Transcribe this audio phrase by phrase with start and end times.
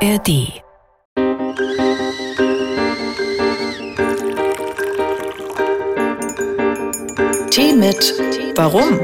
[0.00, 0.62] ARD
[7.50, 8.14] Tee mit
[8.54, 9.00] Warum?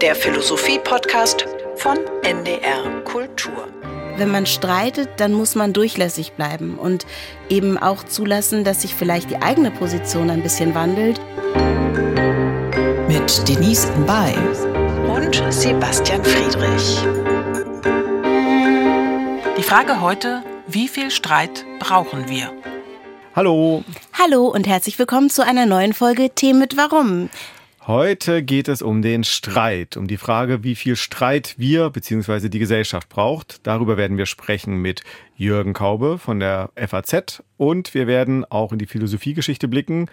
[0.00, 1.44] Der Philosophie-Podcast
[1.76, 3.68] von NDR Kultur.
[4.16, 7.04] Wenn man streitet, dann muss man durchlässig bleiben und
[7.50, 11.20] eben auch zulassen, dass sich vielleicht die eigene Position ein bisschen wandelt.
[13.06, 14.34] Mit Denise Mbay
[15.14, 17.33] und Sebastian Friedrich.
[19.64, 22.52] Die Frage heute, wie viel Streit brauchen wir?
[23.34, 23.82] Hallo.
[24.12, 27.30] Hallo und herzlich willkommen zu einer neuen Folge Tee mit Warum.
[27.86, 32.50] Heute geht es um den Streit, um die Frage, wie viel Streit wir bzw.
[32.50, 33.66] die Gesellschaft braucht.
[33.66, 35.02] Darüber werden wir sprechen mit
[35.34, 40.10] Jürgen Kaube von der FAZ und wir werden auch in die Philosophiegeschichte blicken.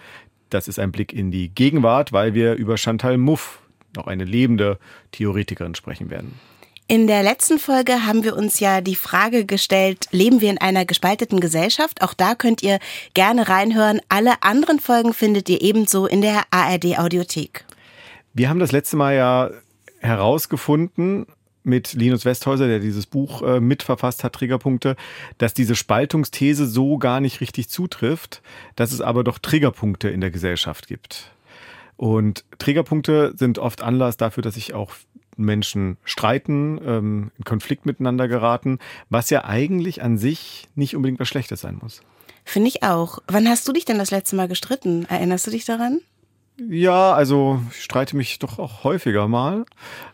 [0.48, 3.58] Das ist ein Blick in die Gegenwart, weil wir über Chantal Mouffe,
[3.96, 4.78] noch eine lebende
[5.10, 6.40] Theoretikerin, sprechen werden.
[6.92, 10.84] In der letzten Folge haben wir uns ja die Frage gestellt, leben wir in einer
[10.84, 12.02] gespalteten Gesellschaft?
[12.02, 12.80] Auch da könnt ihr
[13.14, 14.02] gerne reinhören.
[14.10, 17.64] Alle anderen Folgen findet ihr ebenso in der ARD Audiothek.
[18.34, 19.50] Wir haben das letzte Mal ja
[20.00, 21.24] herausgefunden,
[21.62, 24.96] mit Linus Westhäuser, der dieses Buch äh, mitverfasst hat, Triggerpunkte,
[25.38, 28.42] dass diese Spaltungsthese so gar nicht richtig zutrifft,
[28.76, 31.32] dass es aber doch Triggerpunkte in der Gesellschaft gibt.
[31.96, 34.92] Und Triggerpunkte sind oft Anlass dafür, dass sich auch
[35.36, 38.78] Menschen streiten, ähm, in Konflikt miteinander geraten,
[39.10, 42.02] was ja eigentlich an sich nicht unbedingt was Schlechtes sein muss.
[42.44, 43.18] Finde ich auch.
[43.28, 45.06] Wann hast du dich denn das letzte Mal gestritten?
[45.08, 46.00] Erinnerst du dich daran?
[46.58, 49.64] Ja, also ich streite mich doch auch häufiger mal.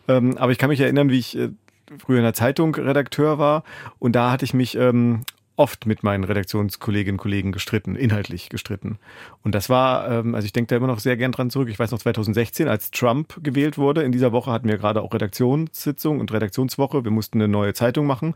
[0.07, 1.49] Ähm, aber ich kann mich erinnern, wie ich äh,
[1.97, 3.63] früher in der Zeitung Redakteur war
[3.97, 5.23] und da hatte ich mich ähm,
[5.59, 8.97] oft mit meinen Redaktionskolleginnen und Kollegen gestritten, inhaltlich gestritten.
[9.43, 11.67] Und das war, ähm, also ich denke da immer noch sehr gern dran zurück.
[11.67, 14.03] Ich weiß noch 2016, als Trump gewählt wurde.
[14.03, 17.03] In dieser Woche hatten wir gerade auch Redaktionssitzung und Redaktionswoche.
[17.03, 18.35] Wir mussten eine neue Zeitung machen.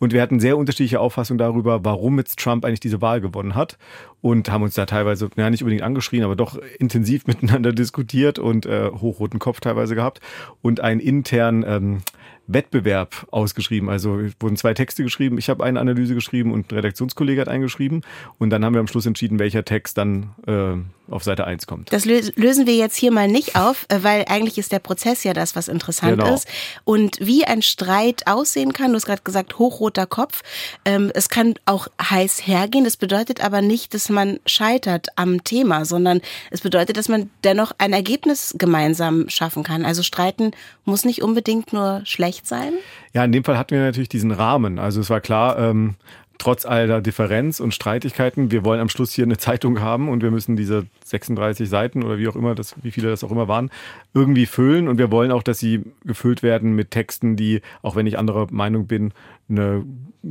[0.00, 3.78] Und wir hatten sehr unterschiedliche Auffassungen darüber, warum jetzt Trump eigentlich diese Wahl gewonnen hat.
[4.20, 8.66] Und haben uns da teilweise, ja nicht unbedingt angeschrien, aber doch intensiv miteinander diskutiert und
[8.66, 10.20] äh, hochroten Kopf teilweise gehabt.
[10.60, 12.02] Und einen internen ähm,
[12.46, 13.88] Wettbewerb ausgeschrieben.
[13.88, 15.38] Also wurden zwei Texte geschrieben.
[15.38, 18.02] Ich habe eine Analyse geschrieben und ein Redaktionskollege hat eingeschrieben.
[18.38, 20.76] Und dann haben wir am Schluss entschieden, welcher Text dann äh,
[21.10, 21.92] auf Seite 1 kommt.
[21.92, 25.32] Das lösen wir jetzt hier mal nicht auf, äh, weil eigentlich ist der Prozess ja
[25.32, 26.34] das, was interessant genau.
[26.34, 26.48] ist.
[26.84, 30.42] Und wie ein Streit aussehen kann, du hast gerade gesagt, hochroter Kopf.
[30.84, 32.84] Ähm, es kann auch heiß hergehen.
[32.84, 36.20] Das bedeutet aber nicht, dass man scheitert am Thema, sondern
[36.50, 39.84] es bedeutet, dass man dennoch ein Ergebnis gemeinsam schaffen kann.
[39.84, 40.52] Also streiten
[40.84, 42.72] muss nicht unbedingt nur schlecht sein.
[43.12, 44.78] Ja, in dem Fall hatten wir natürlich diesen Rahmen.
[44.78, 45.94] Also es war klar, ähm,
[46.38, 50.22] trotz all der Differenz und Streitigkeiten, wir wollen am Schluss hier eine Zeitung haben und
[50.22, 53.48] wir müssen diese 36 Seiten oder wie auch immer, das, wie viele das auch immer
[53.48, 53.70] waren,
[54.14, 58.06] irgendwie füllen und wir wollen auch, dass sie gefüllt werden mit Texten, die, auch wenn
[58.06, 59.12] ich anderer Meinung bin,
[59.48, 59.84] eine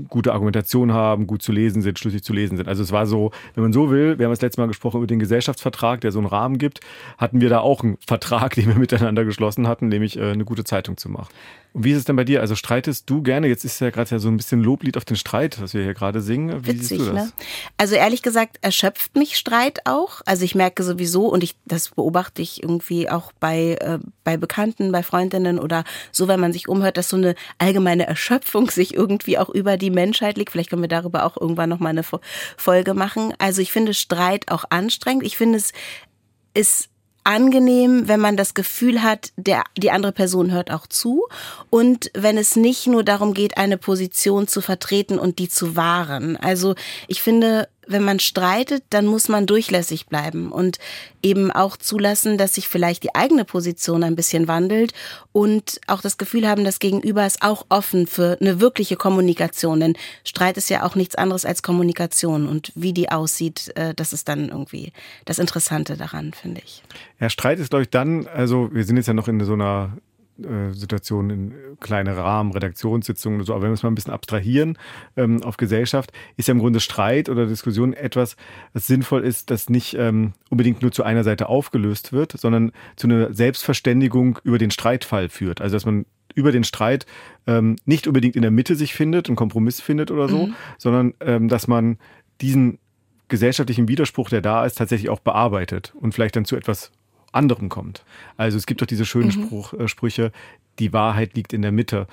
[0.10, 2.68] gute Argumentation haben, gut zu lesen sind, schlüssig zu lesen sind.
[2.68, 5.08] Also es war so, wenn man so will, wir haben das letzte Mal gesprochen über
[5.08, 6.80] den Gesellschaftsvertrag, der so einen Rahmen gibt,
[7.18, 10.64] hatten wir da auch einen Vertrag, den wir miteinander geschlossen hatten, nämlich äh, eine gute
[10.64, 11.30] Zeitung zu machen.
[11.74, 12.42] Und wie ist es denn bei dir?
[12.42, 13.48] Also streitest du gerne?
[13.48, 15.96] Jetzt ist ja gerade ja so ein bisschen Loblied auf den Streit, was wir hier
[15.96, 16.66] gerade singen.
[16.66, 17.14] Wie Witzig, siehst du das?
[17.14, 17.32] Ne?
[17.78, 20.22] Also ehrlich gesagt erschöpft mich Streit auch.
[20.26, 24.92] Also ich merke sowieso und ich das beobachte ich irgendwie auch bei äh, bei Bekannten,
[24.92, 29.38] bei Freundinnen oder so, wenn man sich umhört, dass so eine allgemeine Erschöpfung sich irgendwie
[29.38, 30.52] auch über die Menschheit liegt.
[30.52, 32.04] Vielleicht können wir darüber auch irgendwann noch mal eine
[32.58, 33.34] Folge machen.
[33.38, 35.26] Also ich finde Streit auch anstrengend.
[35.26, 35.72] Ich finde es
[36.56, 36.90] ist
[37.24, 41.28] angenehm, wenn man das Gefühl hat, der, die andere Person hört auch zu
[41.70, 46.36] und wenn es nicht nur darum geht, eine Position zu vertreten und die zu wahren.
[46.38, 46.76] Also
[47.08, 50.80] ich finde, wenn man streitet, dann muss man durchlässig bleiben und
[51.22, 54.94] eben auch zulassen, dass sich vielleicht die eigene Position ein bisschen wandelt
[55.32, 59.80] und auch das Gefühl haben, das Gegenüber ist auch offen für eine wirkliche Kommunikation.
[59.80, 64.14] Denn Streit ist ja auch nichts anderes als Kommunikation und wie die aussieht, äh, das
[64.14, 64.92] ist dann irgendwie
[65.26, 66.84] das Interessante daran, finde ich.
[67.20, 69.98] Ja, Streit ist, glaube ich, dann, also wir sind jetzt ja noch in so einer
[70.72, 74.78] Situationen in kleine Rahmen, Redaktionssitzungen oder so, aber wenn wir es mal ein bisschen abstrahieren
[75.16, 78.36] ähm, auf Gesellschaft, ist ja im Grunde Streit oder Diskussion etwas,
[78.74, 83.08] was sinnvoll ist, das nicht ähm, unbedingt nur zu einer Seite aufgelöst wird, sondern zu
[83.08, 85.62] einer Selbstverständigung über den Streitfall führt.
[85.62, 86.06] Also dass man
[86.36, 87.06] über den Streit
[87.46, 90.56] ähm, nicht unbedingt in der Mitte sich findet, einen Kompromiss findet oder so, mhm.
[90.80, 91.98] sondern ähm, dass man
[92.42, 92.80] diesen
[93.28, 96.92] gesellschaftlichen Widerspruch, der da ist, tatsächlich auch bearbeitet und vielleicht dann zu etwas
[97.34, 98.04] anderem kommt.
[98.38, 99.46] Also es gibt doch diese schönen mhm.
[99.46, 100.32] Spruch, äh, Sprüche,
[100.80, 102.08] die Wahrheit liegt in der Mitte.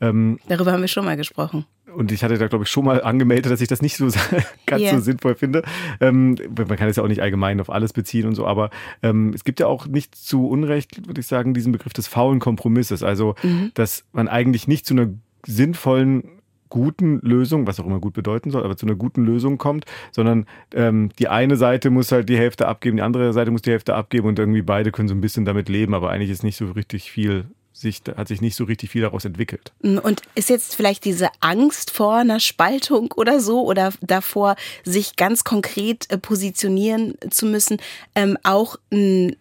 [0.00, 1.66] Ähm, Darüber haben wir schon mal gesprochen.
[1.94, 4.06] Und ich hatte da, glaube ich, schon mal angemeldet, dass ich das nicht so
[4.66, 4.94] ganz yeah.
[4.94, 5.62] so sinnvoll finde.
[6.00, 8.70] Ähm, man kann es ja auch nicht allgemein auf alles beziehen und so, aber
[9.02, 12.38] ähm, es gibt ja auch nicht zu Unrecht, würde ich sagen, diesen Begriff des faulen
[12.38, 13.02] Kompromisses.
[13.02, 13.70] Also, mhm.
[13.74, 15.08] dass man eigentlich nicht zu einer
[15.46, 16.35] sinnvollen
[16.68, 20.46] guten Lösung, was auch immer gut bedeuten soll, aber zu einer guten Lösung kommt, sondern
[20.74, 23.94] ähm, die eine Seite muss halt die Hälfte abgeben, die andere Seite muss die Hälfte
[23.94, 26.66] abgeben und irgendwie beide können so ein bisschen damit leben, aber eigentlich ist nicht so
[26.72, 27.46] richtig viel
[27.76, 29.72] sich, hat sich nicht so richtig viel daraus entwickelt.
[29.82, 35.44] Und ist jetzt vielleicht diese Angst vor einer Spaltung oder so oder davor, sich ganz
[35.44, 37.76] konkret äh, positionieren zu müssen,
[38.14, 39.36] ähm, auch ein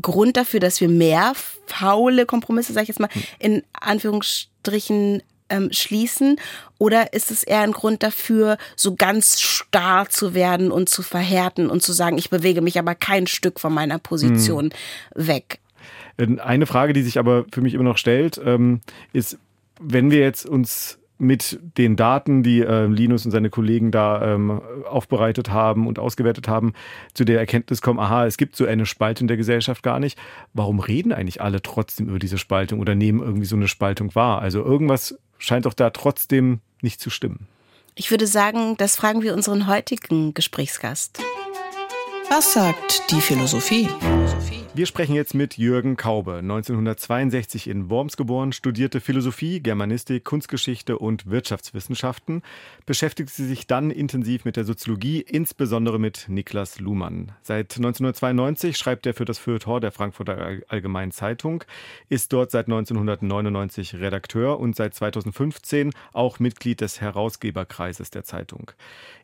[0.00, 1.32] Grund dafür, dass wir mehr
[1.66, 3.22] faule Kompromisse, sag ich jetzt mal, hm.
[3.40, 6.36] in Anführungsstrichen ähm, schließen?
[6.78, 11.68] Oder ist es eher ein Grund dafür, so ganz starr zu werden und zu verhärten
[11.68, 14.70] und zu sagen, ich bewege mich aber kein Stück von meiner Position
[15.14, 15.26] hm.
[15.26, 15.60] weg?
[16.16, 18.80] Eine Frage, die sich aber für mich immer noch stellt, ähm,
[19.12, 19.38] ist,
[19.80, 24.62] wenn wir jetzt uns mit den Daten, die äh, Linus und seine Kollegen da ähm,
[24.88, 26.72] aufbereitet haben und ausgewertet haben,
[27.12, 30.18] zu der Erkenntnis kommen, aha, es gibt so eine Spaltung der Gesellschaft gar nicht.
[30.54, 34.40] Warum reden eigentlich alle trotzdem über diese Spaltung oder nehmen irgendwie so eine Spaltung wahr?
[34.40, 37.48] Also irgendwas scheint doch da trotzdem nicht zu stimmen.
[37.96, 41.20] Ich würde sagen, das fragen wir unseren heutigen Gesprächsgast.
[42.32, 43.88] Was sagt die Philosophie?
[44.72, 51.28] Wir sprechen jetzt mit Jürgen Kaube, 1962 in Worms geboren, studierte Philosophie, Germanistik, Kunstgeschichte und
[51.28, 52.42] Wirtschaftswissenschaften,
[52.86, 57.32] beschäftigte sich dann intensiv mit der Soziologie, insbesondere mit Niklas Luhmann.
[57.42, 61.64] Seit 1992 schreibt er für das Feuilleton der Frankfurter Allgemeinen Zeitung,
[62.08, 68.70] ist dort seit 1999 Redakteur und seit 2015 auch Mitglied des Herausgeberkreises der Zeitung.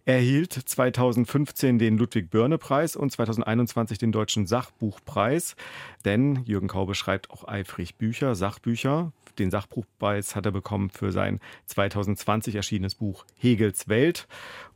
[0.07, 5.57] Er erhielt 2015 den Ludwig-Börne-Preis und 2021 den Deutschen Sachbuchpreis.
[6.05, 9.13] Denn Jürgen Kaube schreibt auch eifrig Bücher, Sachbücher.
[9.39, 14.27] Den Sachbuchpreis hat er bekommen für sein 2020 erschienenes Buch Hegels Welt.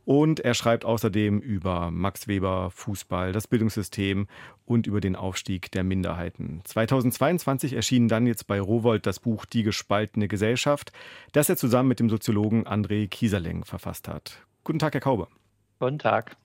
[0.05, 4.27] Und er schreibt außerdem über Max Weber, Fußball, das Bildungssystem
[4.65, 6.61] und über den Aufstieg der Minderheiten.
[6.63, 10.91] 2022 erschien dann jetzt bei Rowold das Buch Die gespaltene Gesellschaft,
[11.33, 14.45] das er zusammen mit dem Soziologen André Kieserling verfasst hat.
[14.63, 15.27] Guten Tag, Herr Kaube.
[15.79, 16.35] Guten Tag.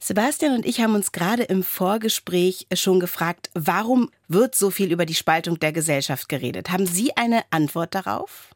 [0.00, 5.06] Sebastian und ich haben uns gerade im Vorgespräch schon gefragt, warum wird so viel über
[5.06, 6.70] die Spaltung der Gesellschaft geredet?
[6.70, 8.54] Haben Sie eine Antwort darauf?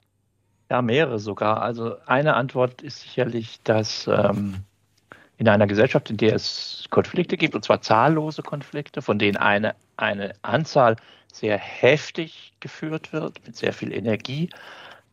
[0.70, 1.60] Ja, mehrere sogar.
[1.60, 4.62] Also eine Antwort ist sicherlich, dass ähm,
[5.36, 9.74] in einer Gesellschaft, in der es Konflikte gibt, und zwar zahllose Konflikte, von denen eine,
[9.96, 10.96] eine Anzahl
[11.32, 14.48] sehr heftig geführt wird, mit sehr viel Energie,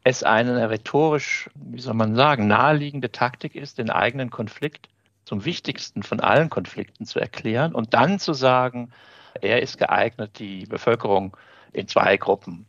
[0.03, 4.87] es eine rhetorisch, wie soll man sagen, naheliegende Taktik ist, den eigenen Konflikt
[5.29, 8.91] zum wichtigsten von allen Konflikten zu erklären und dann zu sagen,
[9.39, 11.37] er ist geeignet, die Bevölkerung
[11.71, 12.65] in zwei Gruppen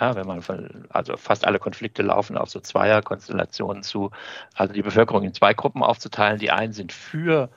[0.00, 4.10] ja, wenn man von, also fast alle Konflikte laufen auf so Zweierkonstellationen zu,
[4.54, 6.38] also die Bevölkerung in zwei Gruppen aufzuteilen.
[6.38, 7.50] Die einen sind für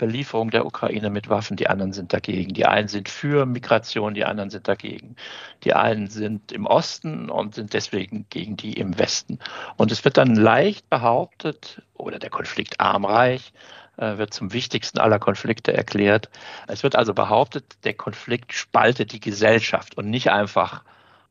[0.00, 2.54] Belieferung der Ukraine mit Waffen, die anderen sind dagegen.
[2.54, 5.14] Die einen sind für Migration, die anderen sind dagegen.
[5.62, 9.38] Die einen sind im Osten und sind deswegen gegen die im Westen.
[9.76, 13.52] Und es wird dann leicht behauptet, oder der Konflikt arm-reich
[13.98, 16.30] äh, wird zum wichtigsten aller Konflikte erklärt.
[16.66, 20.82] Es wird also behauptet, der Konflikt spaltet die Gesellschaft und nicht einfach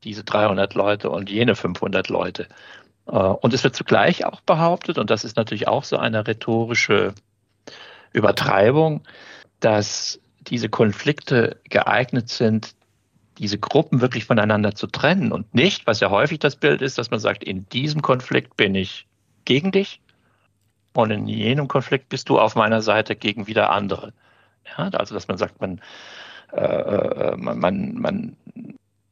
[0.04, 2.48] diese 300 Leute und jene 500 Leute.
[3.08, 7.16] Äh, und es wird zugleich auch behauptet, und das ist natürlich auch so eine rhetorische
[8.14, 9.04] Übertreibung,
[9.60, 12.76] dass diese Konflikte geeignet sind,
[13.38, 17.10] diese Gruppen wirklich voneinander zu trennen und nicht, was ja häufig das Bild ist, dass
[17.10, 19.08] man sagt, in diesem Konflikt bin ich
[19.46, 20.02] gegen dich
[20.94, 24.14] und in jenem Konflikt bist du auf meiner Seite gegen wieder andere.
[24.78, 25.80] Ja, also dass man sagt, man,
[26.52, 28.38] äh, äh man, man, man,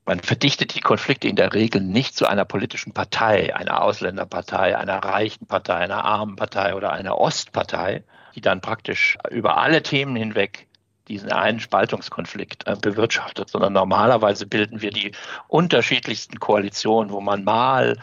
[0.06, 4.98] man verdichtet die Konflikte in der Regel nicht zu einer politischen Partei, einer Ausländerpartei, einer
[4.98, 8.04] reichen Partei, einer armen Partei oder einer Ostpartei,
[8.38, 10.68] die dann praktisch über alle Themen hinweg
[11.08, 15.12] diesen einen Spaltungskonflikt äh, bewirtschaftet, sondern normalerweise bilden wir die
[15.48, 17.98] unterschiedlichsten Koalitionen, wo man mal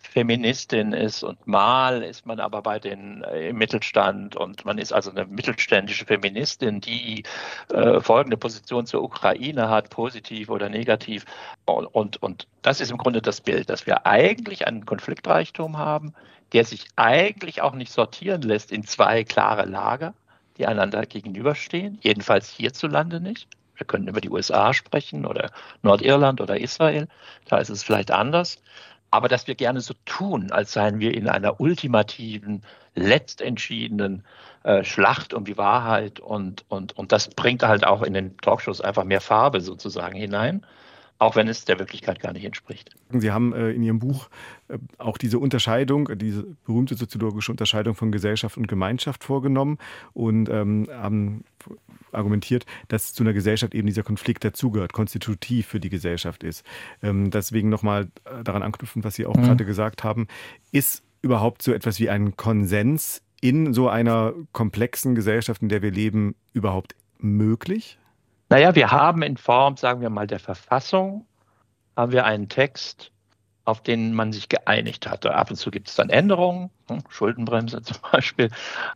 [0.00, 4.92] Feministin ist und mal ist man aber bei den äh, im Mittelstand und man ist
[4.92, 7.24] also eine mittelständische Feministin, die
[7.72, 11.24] äh, folgende Position zur Ukraine hat, positiv oder negativ.
[11.64, 16.14] Und, und, und das ist im Grunde das Bild, dass wir eigentlich einen Konfliktreichtum haben,
[16.52, 20.14] der sich eigentlich auch nicht sortieren lässt in zwei klare Lager,
[20.58, 23.48] die einander gegenüberstehen, jedenfalls hierzulande nicht.
[23.76, 25.50] Wir können über die USA sprechen oder
[25.82, 27.08] Nordirland oder Israel,
[27.46, 28.60] da ist es vielleicht anders.
[29.12, 32.62] Aber dass wir gerne so tun, als seien wir in einer ultimativen,
[32.94, 34.24] letztentschiedenen
[34.62, 38.80] äh, Schlacht um die Wahrheit und, und, und das bringt halt auch in den Talkshows
[38.80, 40.64] einfach mehr Farbe sozusagen hinein
[41.20, 42.96] auch wenn es der Wirklichkeit gar nicht entspricht.
[43.10, 44.30] Sie haben äh, in Ihrem Buch
[44.68, 49.78] äh, auch diese Unterscheidung, diese berühmte soziologische Unterscheidung von Gesellschaft und Gemeinschaft vorgenommen
[50.14, 51.44] und ähm, haben
[52.10, 56.64] argumentiert, dass zu einer Gesellschaft eben dieser Konflikt dazugehört, konstitutiv für die Gesellschaft ist.
[57.02, 59.42] Ähm, deswegen nochmal äh, daran anknüpfen, was Sie auch mhm.
[59.42, 60.26] gerade gesagt haben,
[60.72, 65.90] ist überhaupt so etwas wie einen Konsens in so einer komplexen Gesellschaft, in der wir
[65.90, 67.98] leben, überhaupt möglich?
[68.50, 71.24] Naja, wir haben in Form, sagen wir mal, der Verfassung,
[71.96, 73.12] haben wir einen Text,
[73.64, 75.34] auf den man sich geeinigt hatte.
[75.36, 78.50] Ab und zu gibt es dann Änderungen, hm, Schuldenbremse zum Beispiel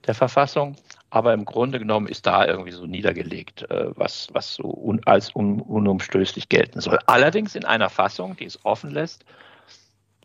[0.09, 0.75] der Verfassung,
[1.11, 5.33] aber im Grunde genommen ist da irgendwie so niedergelegt, äh, was, was so un, als
[5.37, 6.99] un, unumstößlich gelten soll.
[7.07, 9.25] Allerdings in einer Fassung, die es offen lässt,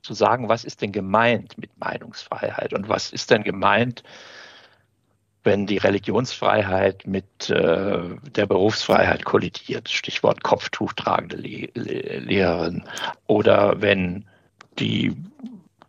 [0.02, 4.02] zu sagen, was ist denn gemeint mit Meinungsfreiheit und was ist denn gemeint,
[5.44, 8.00] wenn die Religionsfreiheit mit äh,
[8.36, 12.84] der Berufsfreiheit kollidiert, Stichwort Kopftuch tragende Le Le Lehrerin,
[13.28, 14.26] oder wenn
[14.80, 15.16] die,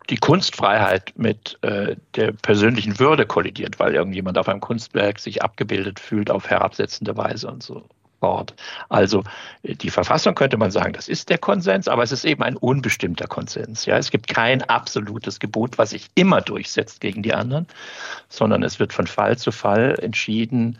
[0.09, 6.01] die Kunstfreiheit mit äh, der persönlichen Würde kollidiert, weil irgendjemand auf einem Kunstwerk sich abgebildet
[6.01, 7.85] fühlt auf herabsetzende Weise und so
[8.21, 8.55] fort.
[8.89, 9.25] Also
[9.63, 13.27] die Verfassung könnte man sagen, das ist der Konsens, aber es ist eben ein unbestimmter
[13.27, 13.87] Konsens.
[13.87, 17.67] Ja, es gibt kein absolutes Gebot, was sich immer durchsetzt gegen die anderen,
[18.29, 20.79] sondern es wird von Fall zu Fall entschieden,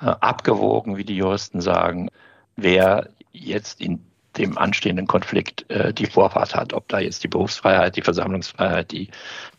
[0.00, 2.08] äh, abgewogen, wie die Juristen sagen,
[2.56, 4.09] wer jetzt in
[4.40, 9.10] dem anstehenden Konflikt äh, die Vorfahrt hat, ob da jetzt die Berufsfreiheit, die Versammlungsfreiheit, die,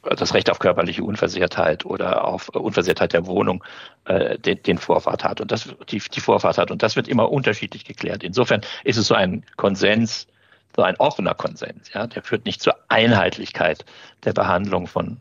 [0.01, 3.63] das Recht auf körperliche Unversehrtheit oder auf Unversehrtheit der Wohnung
[4.05, 7.31] äh, den, den Vorfahrt hat und das die, die Vorfahrt hat und das wird immer
[7.31, 8.23] unterschiedlich geklärt.
[8.23, 10.27] Insofern ist es so ein Konsens,
[10.75, 13.85] so ein offener Konsens, ja, der führt nicht zur Einheitlichkeit
[14.23, 15.17] der Behandlung von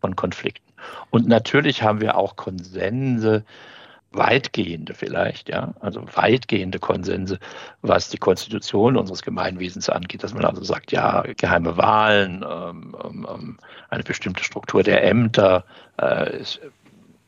[0.00, 0.72] von Konflikten.
[1.10, 3.44] Und natürlich haben wir auch Konsense,
[4.12, 7.38] weitgehende vielleicht, ja, also weitgehende Konsense,
[7.82, 13.26] was die Konstitution unseres Gemeinwesens angeht, dass man also sagt, ja, geheime Wahlen, ähm, ähm,
[13.30, 15.64] ähm eine bestimmte Struktur der Ämter,
[15.98, 16.60] äh, es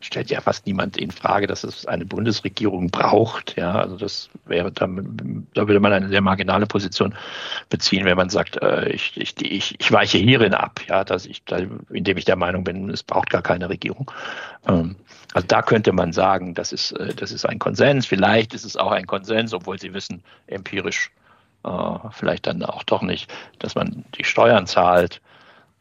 [0.02, 3.56] stellt ja fast niemand in Frage, dass es eine Bundesregierung braucht.
[3.56, 7.14] Ja, also das wäre da, da würde man eine sehr marginale Position
[7.70, 11.42] beziehen, wenn man sagt, äh, ich, ich, ich, ich weiche hierin ab, ja, dass ich,
[11.90, 14.10] indem ich der Meinung bin, es braucht gar keine Regierung.
[14.66, 14.96] Ähm,
[15.34, 18.06] also da könnte man sagen, das ist, äh, das ist ein Konsens.
[18.06, 21.10] Vielleicht ist es auch ein Konsens, obwohl Sie wissen, empirisch
[21.64, 25.20] äh, vielleicht dann auch doch nicht, dass man die Steuern zahlt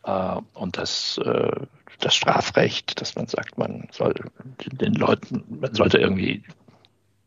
[0.03, 1.51] und das, äh,
[1.99, 4.15] das Strafrecht, dass man sagt, man soll
[4.65, 6.43] den Leuten, man sollte irgendwie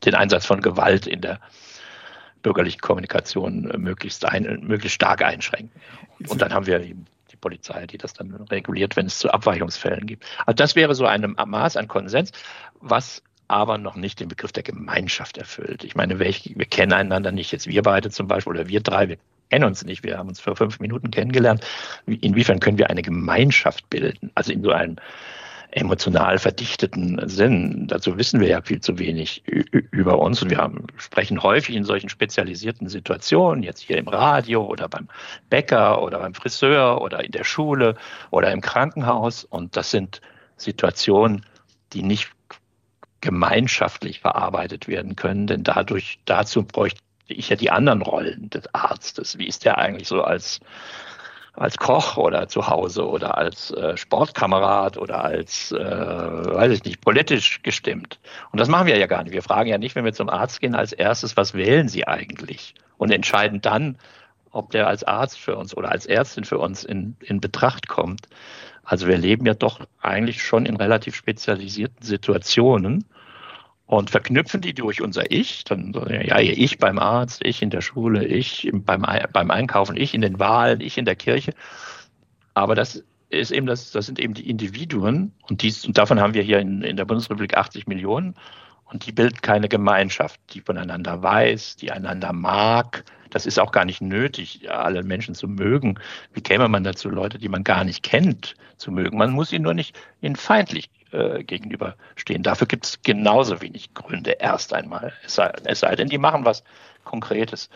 [0.05, 1.41] den Einsatz von Gewalt in der
[2.43, 5.81] bürgerlichen Kommunikation möglichst, ein, möglichst stark einschränken.
[6.29, 10.07] Und dann haben wir eben die Polizei, die das dann reguliert, wenn es zu Abweichungsfällen
[10.07, 10.25] gibt.
[10.45, 12.33] Also das wäre so ein Maß an Konsens,
[12.81, 15.85] was aber noch nicht den Begriff der Gemeinschaft erfüllt.
[15.85, 19.09] Ich meine, wir, wir kennen einander nicht, jetzt wir beide zum Beispiel oder wir drei,
[19.09, 19.19] wir
[19.51, 21.65] kennen uns nicht, wir haben uns vor fünf Minuten kennengelernt.
[22.07, 24.31] Inwiefern können wir eine Gemeinschaft bilden?
[24.35, 24.97] Also in so einem
[25.75, 27.89] emotional verdichteten Sinn.
[27.89, 31.85] Dazu wissen wir ja viel zu wenig über uns und wir haben, sprechen häufig in
[31.85, 35.09] solchen spezialisierten Situationen, jetzt hier im Radio oder beim
[35.51, 37.97] Bäcker oder beim Friseur oder in der Schule
[38.31, 40.21] oder im Krankenhaus und das sind
[40.57, 41.45] Situationen,
[41.93, 42.31] die nicht
[43.25, 49.39] gemeinschaftlich verarbeitet werden können, denn dadurch, dazu bräuchte ich ja die anderen Rollen des Arztes.
[49.39, 50.61] Wie ist der eigentlich so als
[51.57, 57.01] als Koch oder zu Hause oder als äh, Sportkamerad oder als, äh, weiß ich nicht,
[57.01, 58.19] politisch gestimmt.
[58.51, 59.33] Und das machen wir ja gar nicht.
[59.33, 62.75] Wir fragen ja nicht, wenn wir zum Arzt gehen, als erstes, was wählen Sie eigentlich?
[62.97, 63.99] Und entscheiden dann,
[64.51, 68.27] ob der als Arzt für uns oder als Ärztin für uns in, in Betracht kommt.
[68.83, 73.05] Also wir leben ja doch eigentlich schon in relativ spezialisierten Situationen
[73.87, 78.25] und verknüpfen die durch unser Ich, dann ja, ich beim Arzt, ich in der Schule,
[78.25, 81.53] ich beim, beim Einkaufen, ich in den Wahlen, ich in der Kirche.
[82.55, 86.35] Aber das ist eben das, das sind eben die Individuen und, dies, und davon haben
[86.35, 88.35] wir hier in, in der Bundesrepublik 80 Millionen
[88.85, 93.05] und die bilden keine Gemeinschaft, die voneinander weiß, die einander mag.
[93.31, 95.99] Das ist auch gar nicht nötig, alle Menschen zu mögen.
[96.33, 99.19] Wie käme man dazu, Leute, die man gar nicht kennt, zu mögen?
[99.19, 102.43] Man muss sie nur nicht in feindlich äh, gegenüberstehen.
[102.43, 105.13] Dafür gibt es genauso wenig Gründe erst einmal.
[105.25, 106.65] Es sei, es sei denn, die machen was
[107.05, 107.71] Konkretes,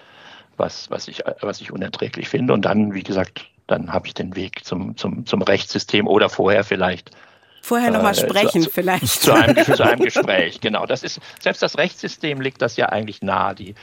[0.56, 2.52] was, was, ich, was ich unerträglich finde.
[2.52, 6.64] Und dann, wie gesagt, dann habe ich den Weg zum, zum, zum Rechtssystem oder vorher
[6.64, 7.12] vielleicht
[7.60, 9.06] Vorher nochmal äh, sprechen, zu, vielleicht.
[9.06, 10.86] Zu einem, zu einem Gespräch, genau.
[10.86, 13.54] Das ist, selbst das Rechtssystem legt das ja eigentlich nahe.
[13.54, 13.74] Die,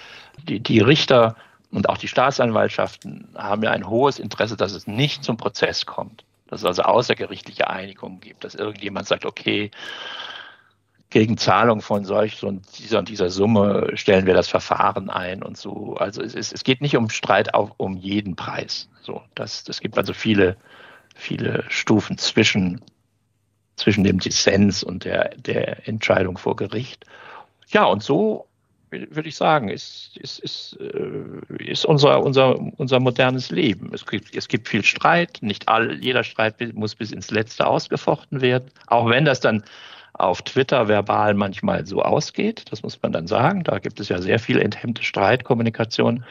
[0.44, 1.36] die, die Richter
[1.72, 6.24] und auch die Staatsanwaltschaften haben ja ein hohes Interesse, dass es nicht zum Prozess kommt
[6.48, 9.72] dass es also außergerichtliche Einigung gibt, dass irgendjemand sagt, okay,
[11.10, 15.58] gegen Zahlung von solch und dieser und dieser Summe stellen wir das Verfahren ein und
[15.58, 15.96] so.
[15.96, 18.90] Also es, ist, es geht nicht um Streit auf, um jeden Preis.
[19.02, 20.58] So, das, das gibt also viele,
[21.16, 22.82] viele Stufen zwischen,
[23.78, 27.06] zwischen dem Dissens und der, der Entscheidung vor Gericht.
[27.70, 28.48] Ja, und so
[28.92, 33.92] würde ich sagen, ist, ist, ist, äh, ist unser, unser, unser modernes Leben.
[33.94, 38.42] Es gibt, es gibt viel Streit, nicht all, jeder Streit muss bis ins Letzte ausgefochten
[38.42, 39.64] werden, auch wenn das dann
[40.14, 43.64] auf Twitter verbal manchmal so ausgeht, das muss man dann sagen.
[43.64, 46.24] Da gibt es ja sehr viel enthemmte Streitkommunikation,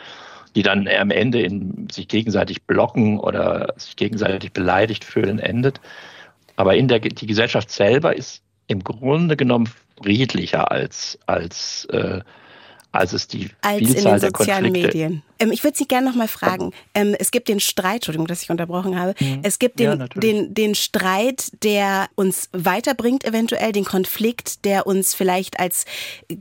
[0.55, 5.81] die dann am Ende in sich gegenseitig blocken oder sich gegenseitig beleidigt fühlen endet.
[6.57, 9.69] Aber in der, die Gesellschaft selber ist im Grunde genommen
[10.03, 12.21] friedlicher als, als äh,
[12.95, 15.23] als es die als Vielzahl in den sozialen Medien.
[15.39, 16.73] Ähm, ich würde Sie gerne noch mal fragen.
[16.95, 19.15] Ähm, es gibt den Streit, Entschuldigung, dass ich unterbrochen habe.
[19.21, 19.41] Mhm.
[19.43, 25.15] Es gibt den, ja, den, den Streit, der uns weiterbringt, eventuell den Konflikt, der uns
[25.15, 25.85] vielleicht als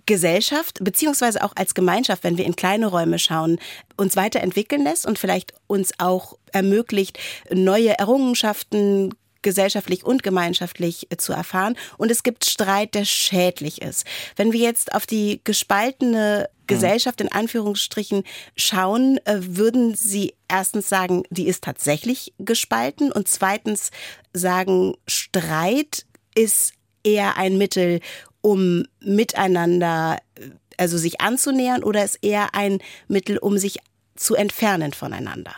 [0.05, 3.59] Gesellschaft beziehungsweise auch als Gemeinschaft, wenn wir in kleine Räume schauen,
[3.97, 7.19] uns weiterentwickeln lässt und vielleicht uns auch ermöglicht,
[7.51, 11.75] neue Errungenschaften, gesellschaftlich und gemeinschaftlich äh, zu erfahren.
[11.97, 14.05] Und es gibt Streit, der schädlich ist.
[14.35, 18.23] Wenn wir jetzt auf die gespaltene Gesellschaft in Anführungsstrichen
[18.55, 23.91] schauen, äh, würden Sie erstens sagen, die ist tatsächlich gespalten und zweitens
[24.33, 26.73] sagen, Streit ist
[27.03, 27.99] eher ein Mittel,
[28.41, 33.77] um miteinander, äh, also sich anzunähern oder ist eher ein Mittel, um sich
[34.15, 35.55] zu entfernen voneinander?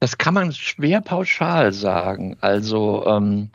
[0.00, 2.36] Das kann man schwer pauschal sagen.
[2.40, 3.50] Also ähm,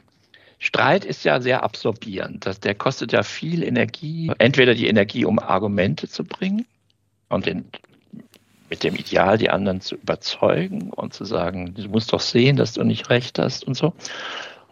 [0.59, 2.45] Streit ist ja sehr absorbierend.
[2.45, 4.31] Das, der kostet ja viel Energie.
[4.37, 6.65] Entweder die Energie, um Argumente zu bringen
[7.29, 7.65] und den,
[8.69, 12.73] mit dem Ideal, die anderen zu überzeugen und zu sagen, du musst doch sehen, dass
[12.73, 13.93] du nicht recht hast und so.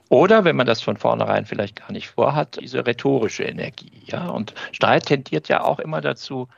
[0.08, 3.92] Oder wenn man das von vornherein vielleicht gar nicht vorhat, diese rhetorische Energie.
[4.06, 4.28] Ja?
[4.28, 6.50] Und Streit tendiert ja auch immer dazu,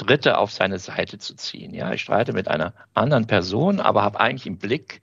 [0.00, 1.74] Dritte auf seine Seite zu ziehen.
[1.74, 5.02] Ja, ich streite mit einer anderen Person, aber habe eigentlich im Blick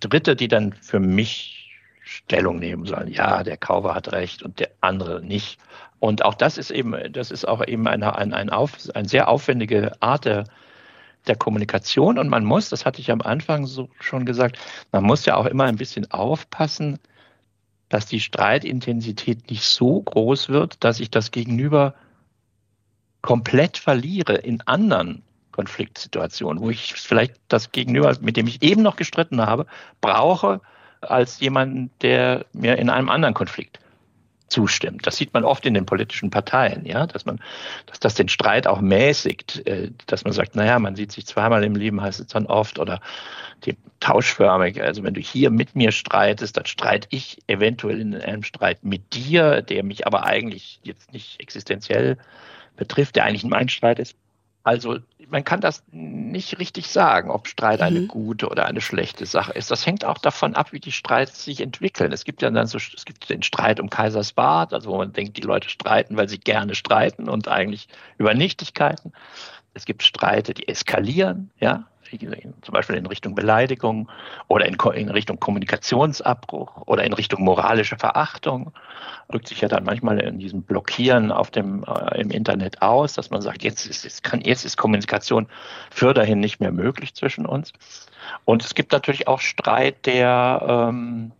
[0.00, 1.70] Dritte, die dann für mich
[2.02, 3.08] Stellung nehmen sollen.
[3.08, 5.58] Ja, der Kaufer hat recht und der andere nicht.
[6.00, 9.28] Und auch das ist eben, das ist auch eben eine, ein, ein, auf, eine sehr
[9.28, 10.44] aufwendige Art der,
[11.26, 12.18] der Kommunikation.
[12.18, 14.58] Und man muss, das hatte ich am Anfang so schon gesagt,
[14.92, 16.98] man muss ja auch immer ein bisschen aufpassen,
[17.88, 21.94] dass die Streitintensität nicht so groß wird, dass ich das Gegenüber
[23.24, 28.96] komplett verliere in anderen Konfliktsituationen, wo ich vielleicht das Gegenüber, mit dem ich eben noch
[28.96, 29.64] gestritten habe,
[30.02, 30.60] brauche
[31.00, 33.80] als jemanden, der mir in einem anderen Konflikt
[34.48, 35.06] zustimmt.
[35.06, 37.40] Das sieht man oft in den politischen Parteien, ja, dass man,
[37.86, 41.64] dass das den Streit auch mäßigt, äh, dass man sagt, naja, man sieht sich zweimal
[41.64, 43.00] im Leben, heißt es dann oft, oder
[43.64, 44.82] die tauschförmig.
[44.82, 49.14] Also wenn du hier mit mir streitest, dann streite ich eventuell in einem Streit mit
[49.14, 52.18] dir, der mich aber eigentlich jetzt nicht existenziell
[52.76, 54.16] betrifft, der eigentlich ein Einstreit ist.
[54.64, 58.08] Also man kann das nicht richtig sagen, ob Streit eine mhm.
[58.08, 59.70] gute oder eine schlechte Sache ist.
[59.70, 62.12] Das hängt auch davon ab, wie die Streits sich entwickeln.
[62.12, 65.36] Es gibt ja dann so, es gibt den Streit um Kaisersbad, also wo man denkt,
[65.36, 69.12] die Leute streiten, weil sie gerne streiten und eigentlich über Nichtigkeiten.
[69.74, 71.86] Es gibt Streite, die eskalieren, ja,
[72.18, 74.10] zum Beispiel in Richtung Beleidigung
[74.48, 78.72] oder in, in, Richtung Kommunikationsabbruch oder in Richtung moralische Verachtung.
[79.28, 83.30] Drückt sich ja dann manchmal in diesem Blockieren auf dem, äh, im Internet aus, dass
[83.30, 85.46] man sagt, jetzt ist, jetzt, kann, jetzt ist Kommunikation
[85.90, 87.72] für dahin nicht mehr möglich zwischen uns.
[88.44, 91.32] Und es gibt natürlich auch Streit, der ähm,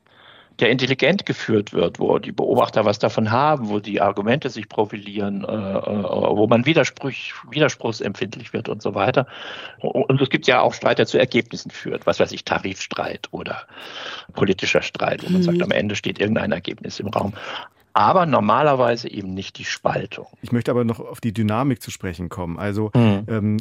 [0.61, 5.45] der intelligent geführt wird, wo die Beobachter was davon haben, wo die Argumente sich profilieren,
[5.45, 7.13] äh, äh, wo man Widerspruch,
[7.51, 9.27] widerspruchsempfindlich wird und so weiter.
[9.81, 13.63] Und es gibt ja auch Streit, der zu Ergebnissen führt, was weiß ich, Tarifstreit oder
[14.33, 15.45] politischer Streit, wo man mhm.
[15.45, 17.35] sagt, am Ende steht irgendein Ergebnis im Raum
[17.95, 20.27] aber normalerweise eben nicht die Spaltung.
[20.43, 22.59] Ich möchte aber noch auf die Dynamik zu sprechen kommen.
[22.59, 23.25] Also mhm.
[23.29, 23.57] ähm,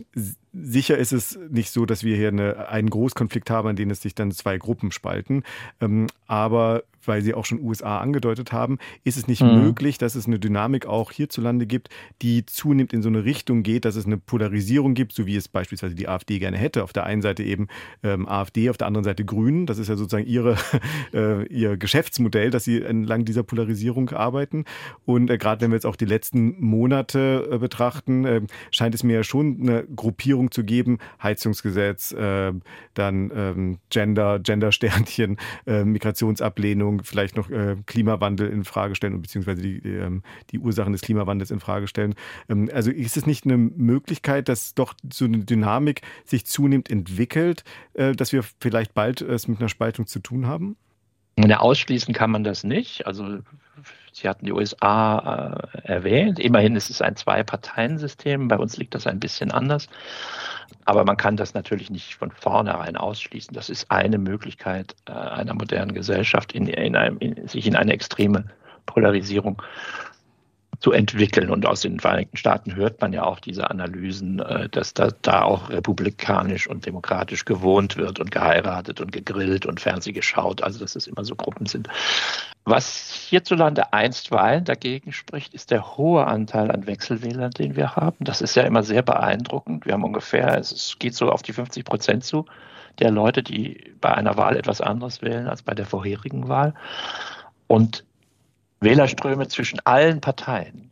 [0.52, 4.02] sicher ist es nicht so, dass wir hier eine, einen Großkonflikt haben, an dem es
[4.02, 5.44] sich dann zwei Gruppen spalten.
[5.80, 9.62] Ähm, aber weil Sie auch schon USA angedeutet haben, ist es nicht mhm.
[9.62, 11.90] möglich, dass es eine Dynamik auch hierzulande gibt,
[12.22, 15.48] die zunehmend in so eine Richtung geht, dass es eine Polarisierung gibt, so wie es
[15.48, 16.84] beispielsweise die AfD gerne hätte.
[16.84, 17.68] Auf der einen Seite eben
[18.04, 19.66] ähm, AfD, auf der anderen Seite Grünen.
[19.66, 20.58] Das ist ja sozusagen ihre,
[21.14, 24.66] äh, ihr Geschäftsmodell, dass sie entlang dieser Polarisierung arbeiten.
[25.06, 29.04] Und äh, gerade wenn wir jetzt auch die letzten Monate äh, betrachten, äh, scheint es
[29.04, 31.00] mir ja schon eine Gruppierung zu geben.
[31.22, 32.54] Heizungsgesetz, äh,
[32.94, 39.62] dann ähm, Gender, Gender-Sternchen, äh, Migrationsablehnung, Entwicklung vielleicht noch äh, Klimawandel in Frage stellen beziehungsweise
[39.62, 42.16] die, die, ähm, die Ursachen des Klimawandels in Frage stellen.
[42.50, 47.64] Ähm, also ist es nicht eine Möglichkeit, dass doch so eine Dynamik sich zunehmend entwickelt,
[47.94, 50.76] äh, dass wir vielleicht bald es mit einer Spaltung zu tun haben?
[51.62, 53.08] Ausschließen kann man das nicht.
[53.08, 53.40] Also
[54.14, 56.40] Sie hatten die USA äh, erwähnt.
[56.40, 58.48] Immerhin ist es ein Zwei-Parteien-System.
[58.48, 59.88] Bei uns liegt das ein bisschen anders.
[60.86, 63.54] Aber man kann das natürlich nicht von vornherein ausschließen.
[63.54, 67.94] Das ist eine Möglichkeit äh, einer modernen Gesellschaft, in, in einem, in, sich in eine
[67.94, 68.46] extreme
[68.86, 69.62] Polarisierung
[70.84, 71.50] zu entwickeln.
[71.50, 75.44] Und aus den Vereinigten Staaten hört man ja auch diese Analysen, äh, dass da, da
[75.44, 80.98] auch republikanisch und demokratisch gewohnt wird und geheiratet und gegrillt und Fernseh geschaut, also dass
[80.98, 81.88] es immer so Gruppen sind.
[82.66, 88.18] Was hierzulande einstweilen dagegen spricht, ist der hohe Anteil an Wechselwählern, den wir haben.
[88.26, 89.86] Das ist ja immer sehr beeindruckend.
[89.86, 92.46] Wir haben ungefähr, es geht so auf die 50 Prozent zu,
[93.00, 96.74] der Leute, die bei einer Wahl etwas anderes wählen als bei der vorherigen Wahl.
[97.68, 98.04] Und
[98.84, 100.92] Wählerströme zwischen allen Parteien.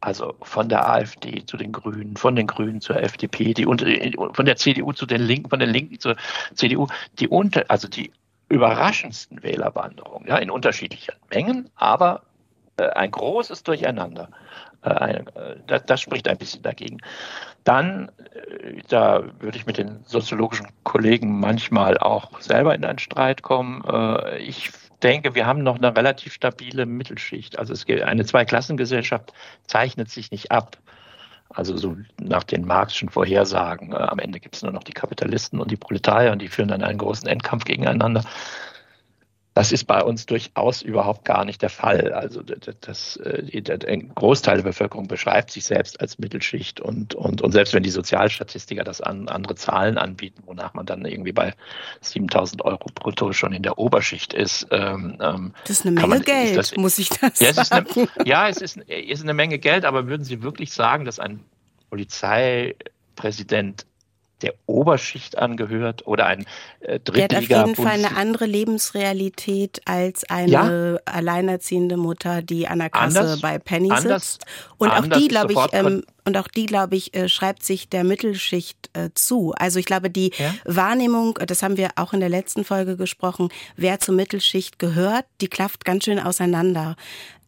[0.00, 4.56] Also von der AfD zu den Grünen, von den Grünen zur FDP, die von der
[4.56, 6.16] CDU zu den Linken, von den Linken zur
[6.54, 6.86] CDU,
[7.18, 8.10] die unter, also die
[8.48, 12.22] überraschendsten Wählerwanderungen, ja, in unterschiedlichen Mengen, aber
[12.78, 14.30] äh, ein großes Durcheinander.
[14.82, 15.22] Äh, äh,
[15.66, 16.98] das, das, spricht ein bisschen dagegen.
[17.64, 23.42] Dann, äh, da würde ich mit den soziologischen Kollegen manchmal auch selber in einen Streit
[23.42, 23.84] kommen.
[23.84, 27.58] Äh, ich denke, wir haben noch eine relativ stabile Mittelschicht.
[27.58, 29.32] Also es gibt eine Zweiklassengesellschaft
[29.66, 30.78] zeichnet sich nicht ab.
[31.52, 33.92] Also so nach den Marxischen Vorhersagen.
[33.92, 36.68] Äh, am Ende gibt es nur noch die Kapitalisten und die Proletarier und die führen
[36.68, 38.24] dann einen großen Endkampf gegeneinander.
[39.60, 42.14] Das ist bei uns durchaus überhaupt gar nicht der Fall.
[42.14, 47.52] Also das, äh, der Großteil der Bevölkerung beschreibt sich selbst als Mittelschicht und, und, und
[47.52, 51.52] selbst wenn die Sozialstatistiker das an andere Zahlen anbieten, wonach man dann irgendwie bei
[52.00, 54.66] 7000 Euro brutto schon in der Oberschicht ist.
[54.70, 57.86] Ähm, ähm das ist eine Menge man, Geld, das, muss ich das ja, sagen.
[57.86, 61.18] Es eine, ja, es ist, ist eine Menge Geld, aber würden Sie wirklich sagen, dass
[61.18, 61.44] ein
[61.90, 63.84] Polizeipräsident
[64.42, 66.46] der Oberschicht angehört oder ein
[66.80, 67.28] äh, Drittliga.
[67.28, 70.98] Der hat auf jeden Fall eine andere Lebensrealität als eine ja?
[71.04, 74.46] alleinerziehende Mutter, die an der Kasse anders, bei Penny anders, sitzt.
[74.78, 78.04] Und auch die, glaube ich, ähm, und auch die, glaube ich, äh, schreibt sich der
[78.04, 79.52] Mittelschicht äh, zu.
[79.56, 80.54] Also ich glaube, die ja?
[80.64, 85.48] Wahrnehmung, das haben wir auch in der letzten Folge gesprochen, wer zur Mittelschicht gehört, die
[85.48, 86.96] klafft ganz schön auseinander.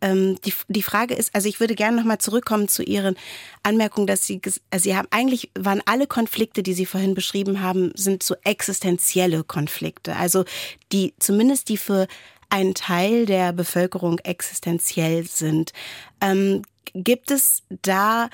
[0.00, 3.16] Ähm, die, die Frage ist, also ich würde gerne nochmal zurückkommen zu Ihren
[3.62, 7.92] Anmerkungen, dass Sie, also Sie haben eigentlich, waren alle Konflikte, die Sie vorhin beschrieben haben,
[7.94, 10.16] sind so existenzielle Konflikte.
[10.16, 10.44] Also
[10.90, 12.08] die, zumindest die für
[12.50, 15.72] einen Teil der Bevölkerung existenziell sind.
[16.20, 16.62] Ähm,
[16.94, 18.28] gibt es da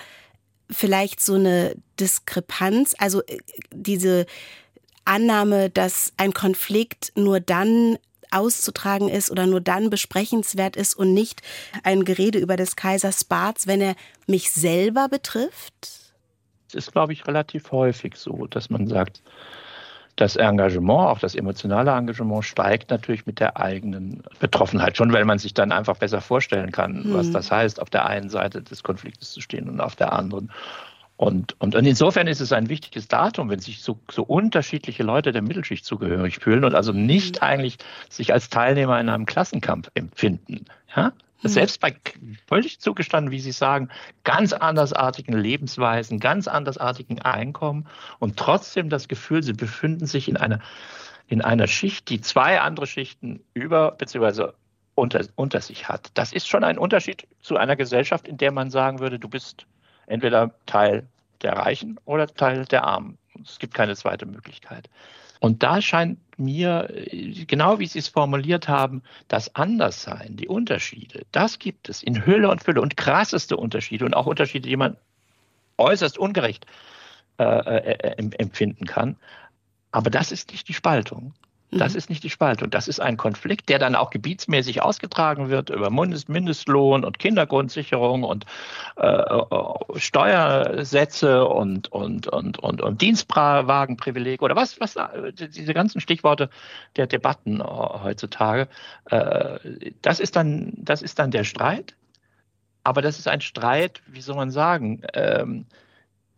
[0.70, 3.38] vielleicht so eine Diskrepanz, also äh,
[3.72, 4.26] diese
[5.04, 7.98] Annahme, dass ein Konflikt nur dann
[8.30, 11.40] auszutragen ist oder nur dann besprechenswert ist und nicht
[11.82, 13.94] ein Gerede über des Kaisers Barts, wenn er
[14.26, 16.12] mich selber betrifft?
[16.68, 19.22] Es ist, glaube ich, relativ häufig so, dass man sagt,
[20.20, 24.96] das Engagement, auch das emotionale Engagement steigt natürlich mit der eigenen Betroffenheit.
[24.96, 27.14] Schon weil man sich dann einfach besser vorstellen kann, hm.
[27.14, 30.50] was das heißt, auf der einen Seite des Konfliktes zu stehen und auf der anderen.
[31.16, 35.32] Und, und, und insofern ist es ein wichtiges Datum, wenn sich so, so unterschiedliche Leute
[35.32, 37.48] der Mittelschicht zugehörig fühlen und also nicht hm.
[37.48, 37.78] eigentlich
[38.08, 40.64] sich als Teilnehmer in einem Klassenkampf empfinden.
[40.96, 41.12] Ja?
[41.42, 41.48] Mhm.
[41.48, 41.94] Selbst bei
[42.46, 43.90] völlig zugestanden, wie Sie sagen,
[44.24, 47.86] ganz andersartigen Lebensweisen, ganz andersartigen Einkommen
[48.18, 50.60] und trotzdem das Gefühl, sie befinden sich in einer,
[51.26, 54.52] in einer Schicht, die zwei andere Schichten über bzw.
[54.94, 56.10] Unter, unter sich hat.
[56.14, 59.64] Das ist schon ein Unterschied zu einer Gesellschaft, in der man sagen würde, du bist
[60.08, 61.06] entweder Teil
[61.42, 63.16] der Reichen oder Teil der Armen.
[63.40, 64.90] Es gibt keine zweite Möglichkeit.
[65.40, 66.88] Und da scheint mir,
[67.46, 72.48] genau wie Sie es formuliert haben, das Anderssein, die Unterschiede, das gibt es in Hülle
[72.50, 74.96] und Fülle und krasseste Unterschiede und auch Unterschiede, die man
[75.78, 76.66] äußerst ungerecht
[77.38, 79.16] äh, äh, äh empfinden kann.
[79.90, 81.34] Aber das ist nicht die Spaltung.
[81.70, 81.98] Das mhm.
[81.98, 82.70] ist nicht die Spaltung.
[82.70, 88.46] Das ist ein Konflikt, der dann auch gebietsmäßig ausgetragen wird über Mindestlohn und Kindergrundsicherung und
[88.96, 89.44] äh, äh,
[89.96, 94.96] Steuersätze und, und, und, und, und Dienstwagenprivileg oder was, was,
[95.34, 96.48] diese ganzen Stichworte
[96.96, 98.68] der Debatten heutzutage.
[99.10, 101.94] Äh, das ist dann, das ist dann der Streit.
[102.82, 105.66] Aber das ist ein Streit, wie soll man sagen, ähm,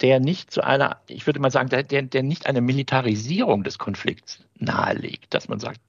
[0.01, 4.41] der nicht zu einer, ich würde mal sagen, der, der nicht eine Militarisierung des Konflikts
[4.59, 5.81] nahelegt, dass man sagt,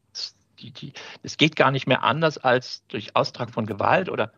[1.23, 4.31] es geht gar nicht mehr anders als durch Austrag von Gewalt oder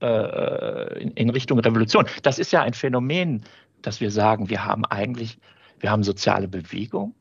[0.00, 2.06] äh, in, in Richtung Revolution.
[2.22, 3.44] Das ist ja ein Phänomen,
[3.80, 5.38] dass wir sagen, wir haben eigentlich,
[5.80, 7.14] wir haben soziale Bewegung,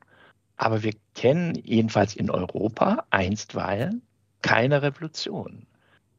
[0.58, 4.02] aber wir kennen jedenfalls in Europa einstweilen
[4.42, 5.66] keine Revolution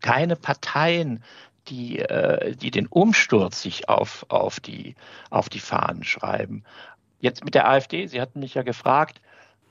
[0.03, 1.23] keine Parteien,
[1.69, 4.95] die, äh, die den Umsturz sich auf, auf, die,
[5.31, 6.65] auf die Fahnen schreiben.
[7.21, 9.21] Jetzt mit der AfD, Sie hatten mich ja gefragt,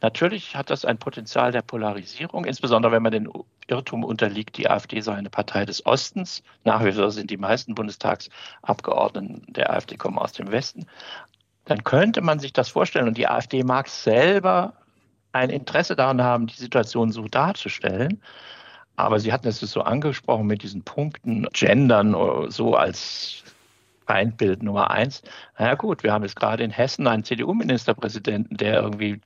[0.01, 3.30] natürlich hat das ein Potenzial der Polarisierung, insbesondere wenn man den
[3.67, 6.43] Irrtum unterliegt, die AfD sei eine Partei des Ostens.
[6.63, 10.86] Nach wie vor sind die meisten Bundestagsabgeordneten der AfD kommen aus dem Westen.
[11.65, 14.73] Dann könnte man sich das vorstellen und die AfD mag selber
[15.32, 18.21] ein Interesse daran haben, die Situation so darzustellen.
[19.01, 23.43] Aber Sie hatten es so angesprochen mit diesen Punkten, Gendern oder so als
[24.05, 25.21] Feindbild Nummer eins.
[25.57, 29.21] Na ja, gut, wir haben jetzt gerade in Hessen einen CDU-Ministerpräsidenten, der irgendwie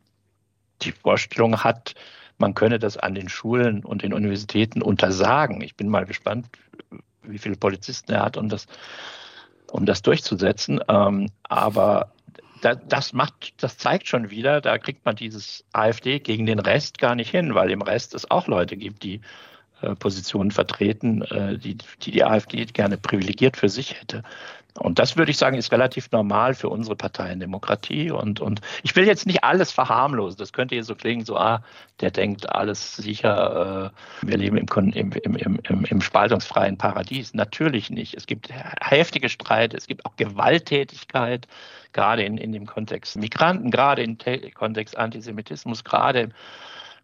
[0.81, 1.95] die Vorstellung hat,
[2.37, 5.61] man könne das an den Schulen und den Universitäten untersagen.
[5.61, 6.47] Ich bin mal gespannt,
[7.23, 8.67] wie viele Polizisten er hat, um das,
[9.71, 10.81] um das durchzusetzen.
[10.87, 12.11] Ähm, aber
[12.61, 17.15] das macht, das zeigt schon wieder, da kriegt man dieses AfD gegen den Rest gar
[17.15, 19.21] nicht hin, weil im Rest es auch Leute gibt, die äh,
[19.95, 24.23] Positionen vertreten, äh, die, die die AfD gerne privilegiert für sich hätte.
[24.77, 28.11] Und das würde ich sagen, ist relativ normal für unsere Parteiendemokratie.
[28.11, 30.37] Und, und ich will jetzt nicht alles verharmlosen.
[30.37, 31.63] Das könnte hier so klingen, so, ah,
[32.01, 37.33] der denkt alles sicher, äh, wir leben im, im, im, im, im spaltungsfreien Paradies.
[37.33, 38.15] Natürlich nicht.
[38.15, 38.49] Es gibt
[38.81, 41.47] heftige Streit, es gibt auch Gewalttätigkeit,
[41.93, 44.17] gerade in, in dem Kontext Migranten, gerade im
[44.53, 46.31] Kontext Antisemitismus, gerade im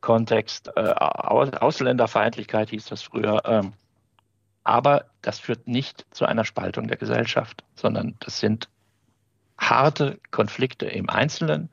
[0.01, 3.41] Kontext äh, Ausländerfeindlichkeit hieß das früher.
[3.45, 3.73] Ähm,
[4.63, 8.69] aber das führt nicht zu einer Spaltung der Gesellschaft, sondern das sind
[9.57, 11.69] harte Konflikte im Einzelnen.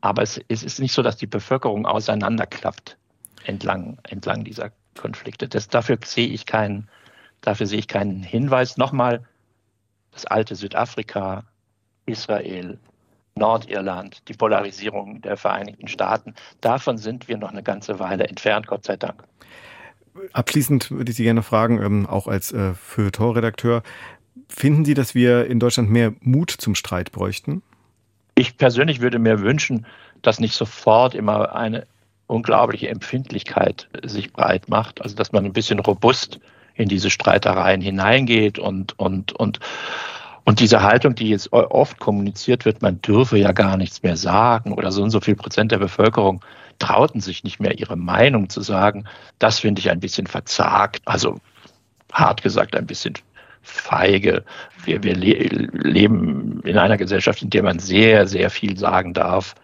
[0.00, 2.96] Aber es, es ist nicht so, dass die Bevölkerung auseinanderklappt
[3.44, 5.48] entlang, entlang dieser Konflikte.
[5.48, 6.88] Das, dafür sehe ich keinen,
[7.40, 8.76] dafür sehe ich keinen Hinweis.
[8.76, 9.24] Nochmal,
[10.12, 11.44] das alte Südafrika,
[12.06, 12.78] Israel,
[13.38, 18.84] Nordirland, die Polarisierung der Vereinigten Staaten, davon sind wir noch eine ganze Weile entfernt, Gott
[18.84, 19.24] sei Dank.
[20.32, 23.82] Abschließend würde ich Sie gerne fragen, ähm, auch als äh, Feuilleton-Redakteur,
[24.48, 27.62] finden Sie, dass wir in Deutschland mehr Mut zum Streit bräuchten?
[28.34, 29.86] Ich persönlich würde mir wünschen,
[30.22, 31.86] dass nicht sofort immer eine
[32.26, 36.40] unglaubliche Empfindlichkeit sich breit macht, also dass man ein bisschen robust
[36.74, 39.58] in diese Streitereien hineingeht und, und, und,
[40.48, 44.72] und diese Haltung, die jetzt oft kommuniziert wird, man dürfe ja gar nichts mehr sagen
[44.72, 46.42] oder so und so viel Prozent der Bevölkerung
[46.78, 49.04] trauten sich nicht mehr ihre Meinung zu sagen.
[49.38, 51.38] Das finde ich ein bisschen verzagt, also
[52.10, 53.12] hart gesagt ein bisschen
[53.60, 54.42] feige.
[54.84, 59.54] Wir, wir le leben in einer Gesellschaft, in der man sehr, sehr viel sagen darf.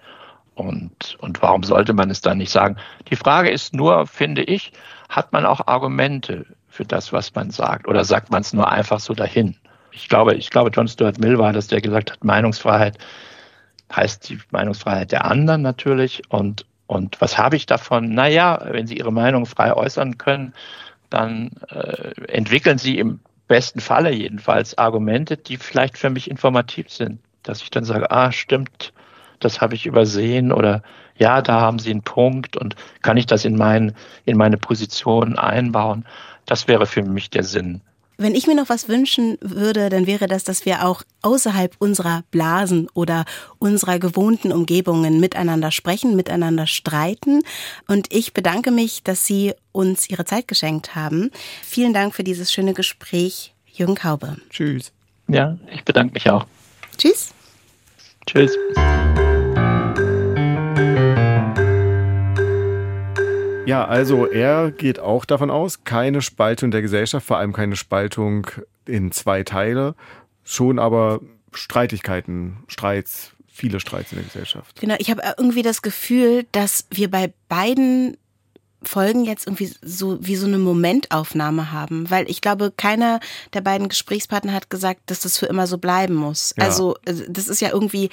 [0.54, 2.76] Und, und warum sollte man es dann nicht sagen?
[3.08, 4.70] Die Frage ist nur, finde ich,
[5.08, 7.88] hat man auch Argumente für das, was man sagt?
[7.88, 9.56] Oder sagt man es nur einfach so dahin?
[9.94, 12.98] Ich glaube, ich glaube, John Stuart Mill war das, der gesagt hat, Meinungsfreiheit
[13.94, 16.22] heißt die Meinungsfreiheit der anderen natürlich.
[16.28, 18.10] Und, und was habe ich davon?
[18.10, 20.52] Naja, wenn Sie Ihre Meinung frei äußern können,
[21.10, 27.20] dann äh, entwickeln Sie im besten Falle jedenfalls Argumente, die vielleicht für mich informativ sind.
[27.42, 28.92] Dass ich dann sage, ah, stimmt,
[29.38, 30.82] das habe ich übersehen oder
[31.16, 35.38] ja, da haben Sie einen Punkt und kann ich das in, mein, in meine Position
[35.38, 36.04] einbauen?
[36.46, 37.80] Das wäre für mich der Sinn
[38.16, 42.22] wenn ich mir noch was wünschen würde, dann wäre das, dass wir auch außerhalb unserer
[42.30, 43.24] Blasen oder
[43.58, 47.42] unserer gewohnten Umgebungen miteinander sprechen, miteinander streiten.
[47.88, 51.30] Und ich bedanke mich, dass Sie uns Ihre Zeit geschenkt haben.
[51.62, 54.36] Vielen Dank für dieses schöne Gespräch, Jürgen Kaube.
[54.50, 54.92] Tschüss.
[55.28, 56.46] Ja, ich bedanke mich auch.
[56.96, 57.32] Tschüss.
[58.26, 58.56] Tschüss.
[63.66, 68.46] Ja, also er geht auch davon aus, keine Spaltung der Gesellschaft, vor allem keine Spaltung
[68.86, 69.94] in zwei Teile,
[70.44, 71.20] schon aber
[71.52, 74.80] Streitigkeiten, Streits, viele Streits in der Gesellschaft.
[74.80, 78.16] Genau, ich habe irgendwie das Gefühl, dass wir bei beiden
[78.82, 83.20] Folgen jetzt irgendwie so wie so eine Momentaufnahme haben, weil ich glaube, keiner
[83.54, 86.54] der beiden Gesprächspartner hat gesagt, dass das für immer so bleiben muss.
[86.58, 86.64] Ja.
[86.64, 88.10] Also äh, das ist ja irgendwie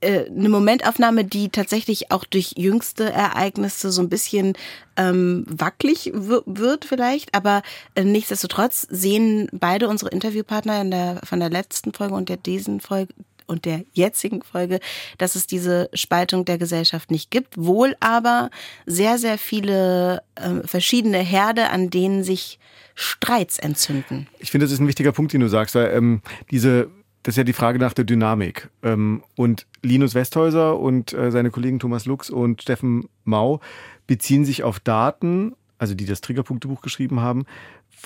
[0.00, 4.54] eine Momentaufnahme, die tatsächlich auch durch jüngste Ereignisse so ein bisschen
[4.96, 7.62] ähm, wackelig wird vielleicht, aber
[7.94, 12.80] äh, nichtsdestotrotz sehen beide unsere Interviewpartner in der, von der letzten Folge und der diesen
[12.80, 13.12] Folge
[13.46, 14.78] und der jetzigen Folge,
[15.16, 18.50] dass es diese Spaltung der Gesellschaft nicht gibt, wohl aber
[18.86, 22.58] sehr, sehr viele äh, verschiedene Herde, an denen sich
[22.94, 24.26] Streits entzünden.
[24.38, 26.90] Ich finde, das ist ein wichtiger Punkt, den du sagst, weil ähm, diese
[27.22, 28.68] das ist ja die Frage nach der Dynamik.
[28.82, 33.60] Ähm, und Linus Westhäuser und äh, seine Kollegen Thomas Lux und Steffen Mau
[34.06, 37.44] beziehen sich auf Daten, also die das Triggerpunktebuch geschrieben haben,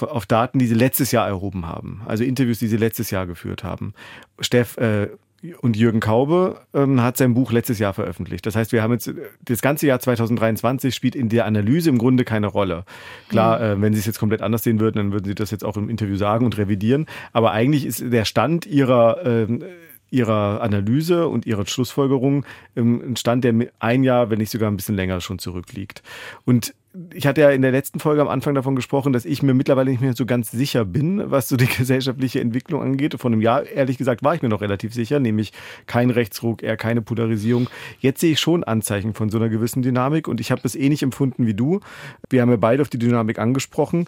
[0.01, 2.03] auf Daten, die sie letztes Jahr erhoben haben.
[2.07, 3.95] Also Interviews, die sie letztes Jahr geführt haben.
[4.41, 5.09] Steff, äh,
[5.61, 8.47] und Jürgen Kaube ähm, hat sein Buch letztes Jahr veröffentlicht.
[8.47, 9.13] Das heißt, wir haben jetzt
[9.45, 12.85] das ganze Jahr 2023 spielt in der Analyse im Grunde keine Rolle.
[13.29, 13.65] Klar, mhm.
[13.65, 15.77] äh, wenn Sie es jetzt komplett anders sehen würden, dann würden Sie das jetzt auch
[15.77, 17.07] im Interview sagen und revidieren.
[17.33, 19.47] Aber eigentlich ist der Stand Ihrer äh,
[20.13, 22.45] ihrer Analyse und ihrer Schlussfolgerungen
[22.77, 26.03] ein Stand, der ein Jahr, wenn nicht sogar ein bisschen länger schon zurückliegt.
[26.45, 26.75] Und
[27.15, 29.91] ich hatte ja in der letzten Folge am Anfang davon gesprochen, dass ich mir mittlerweile
[29.91, 33.15] nicht mehr so ganz sicher bin, was so die gesellschaftliche Entwicklung angeht.
[33.19, 35.53] Vor einem Jahr, ehrlich gesagt, war ich mir noch relativ sicher, nämlich
[35.87, 37.69] kein Rechtsruck, eher keine Polarisierung.
[38.01, 41.03] Jetzt sehe ich schon Anzeichen von so einer gewissen Dynamik und ich habe das ähnlich
[41.03, 41.81] empfunden wie du.
[42.29, 44.07] Wir haben ja beide auf die Dynamik angesprochen.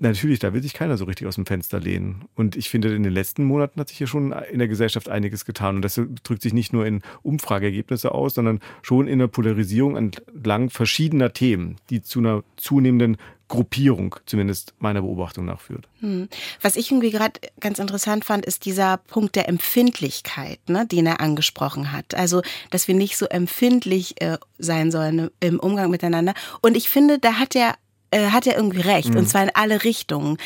[0.00, 2.26] Natürlich, da will sich keiner so richtig aus dem Fenster lehnen.
[2.36, 5.44] Und ich finde, in den letzten Monaten hat sich hier schon in der Gesellschaft einiges
[5.44, 5.76] getan.
[5.76, 10.70] Und das drückt sich nicht nur in Umfrageergebnisse aus, sondern schon in der Polarisierung entlang
[10.70, 13.16] verschiedener Themen, die zu einer zunehmenden
[13.48, 15.88] Gruppierung, zumindest meiner Beobachtung nach, führt.
[16.00, 16.28] Hm.
[16.60, 21.20] Was ich irgendwie gerade ganz interessant fand, ist dieser Punkt der Empfindlichkeit, ne, den er
[21.20, 22.14] angesprochen hat.
[22.14, 26.34] Also, dass wir nicht so empfindlich äh, sein sollen im Umgang miteinander.
[26.60, 27.74] Und ich finde, da hat er
[28.10, 29.18] äh, hat er irgendwie recht, mhm.
[29.18, 30.38] und zwar in alle Richtungen.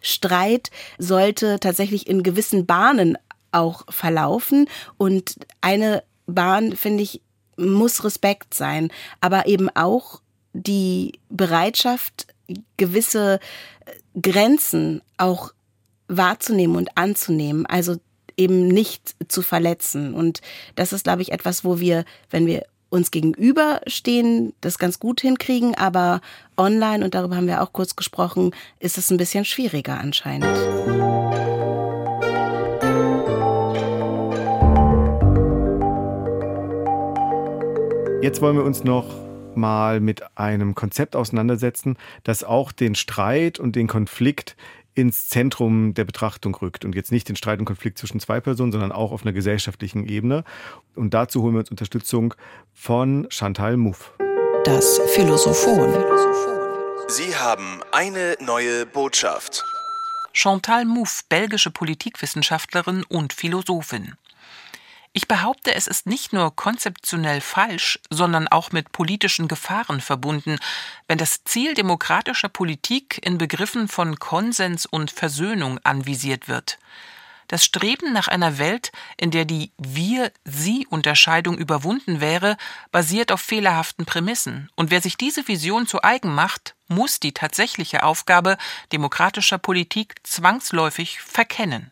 [0.00, 3.16] Streit sollte tatsächlich in gewissen Bahnen
[3.52, 7.20] auch verlaufen und eine Bahn, finde ich,
[7.56, 10.20] muss Respekt sein, aber eben auch
[10.52, 12.26] die Bereitschaft,
[12.76, 13.40] gewisse
[13.86, 15.52] äh, Grenzen auch
[16.08, 17.96] wahrzunehmen und anzunehmen, also
[18.36, 20.14] eben nicht zu verletzen.
[20.14, 20.40] Und
[20.74, 25.74] das ist, glaube ich, etwas, wo wir, wenn wir uns gegenüberstehen, das ganz gut hinkriegen,
[25.76, 26.20] aber
[26.56, 28.50] online, und darüber haben wir auch kurz gesprochen,
[28.80, 30.46] ist es ein bisschen schwieriger anscheinend.
[38.22, 39.06] Jetzt wollen wir uns noch
[39.54, 44.56] mal mit einem Konzept auseinandersetzen, das auch den Streit und den Konflikt
[44.94, 48.72] ins Zentrum der Betrachtung rückt und jetzt nicht den Streit und Konflikt zwischen zwei Personen,
[48.72, 50.44] sondern auch auf einer gesellschaftlichen Ebene.
[50.94, 52.34] Und dazu holen wir uns Unterstützung
[52.72, 54.12] von Chantal Mouffe.
[54.64, 55.92] Das Philosophon.
[57.08, 59.64] Sie haben eine neue Botschaft.
[60.32, 64.14] Chantal Mouffe, belgische Politikwissenschaftlerin und Philosophin.
[65.12, 70.58] Ich behaupte, es ist nicht nur konzeptionell falsch, sondern auch mit politischen Gefahren verbunden,
[71.08, 76.78] wenn das Ziel demokratischer Politik in Begriffen von Konsens und Versöhnung anvisiert wird.
[77.48, 82.56] Das Streben nach einer Welt, in der die Wir-Sie-Unterscheidung überwunden wäre,
[82.92, 84.70] basiert auf fehlerhaften Prämissen.
[84.76, 88.56] Und wer sich diese Vision zu eigen macht, muss die tatsächliche Aufgabe
[88.92, 91.90] demokratischer Politik zwangsläufig verkennen.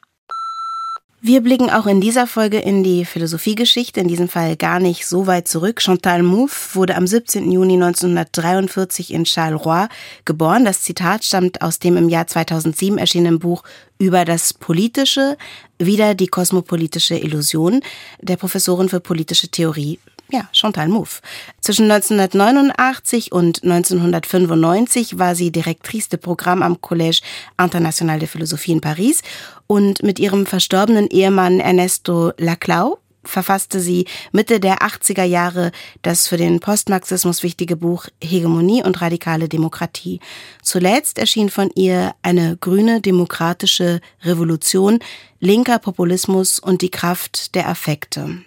[1.21, 5.27] Wir blicken auch in dieser Folge in die Philosophiegeschichte, in diesem Fall gar nicht so
[5.27, 5.83] weit zurück.
[5.83, 7.51] Chantal Mouffe wurde am 17.
[7.51, 9.89] Juni 1943 in Charleroi
[10.25, 10.65] geboren.
[10.65, 13.65] Das Zitat stammt aus dem im Jahr 2007 erschienenen Buch
[13.99, 15.37] über das Politische,
[15.81, 17.81] wieder die kosmopolitische Illusion
[18.21, 19.99] der Professorin für politische Theorie
[20.31, 21.21] ja, Chantal Mouffe.
[21.61, 27.23] Zwischen 1989 und 1995 war sie Direktrice de Programme am Collège
[27.61, 29.23] International de Philosophie in Paris
[29.67, 36.37] und mit ihrem verstorbenen Ehemann Ernesto Laclau verfasste sie Mitte der 80er Jahre das für
[36.37, 40.21] den Postmarxismus wichtige Buch Hegemonie und radikale Demokratie.
[40.63, 45.01] Zuletzt erschien von ihr eine grüne demokratische Revolution,
[45.41, 48.43] linker Populismus und die Kraft der Affekte.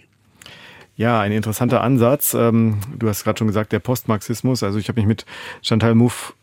[1.01, 2.35] Ja, ein interessanter Ansatz.
[2.35, 4.61] Ähm, du hast gerade schon gesagt, der Postmarxismus.
[4.61, 5.25] Also ich habe mich mit
[5.63, 6.33] Chantal Mouffe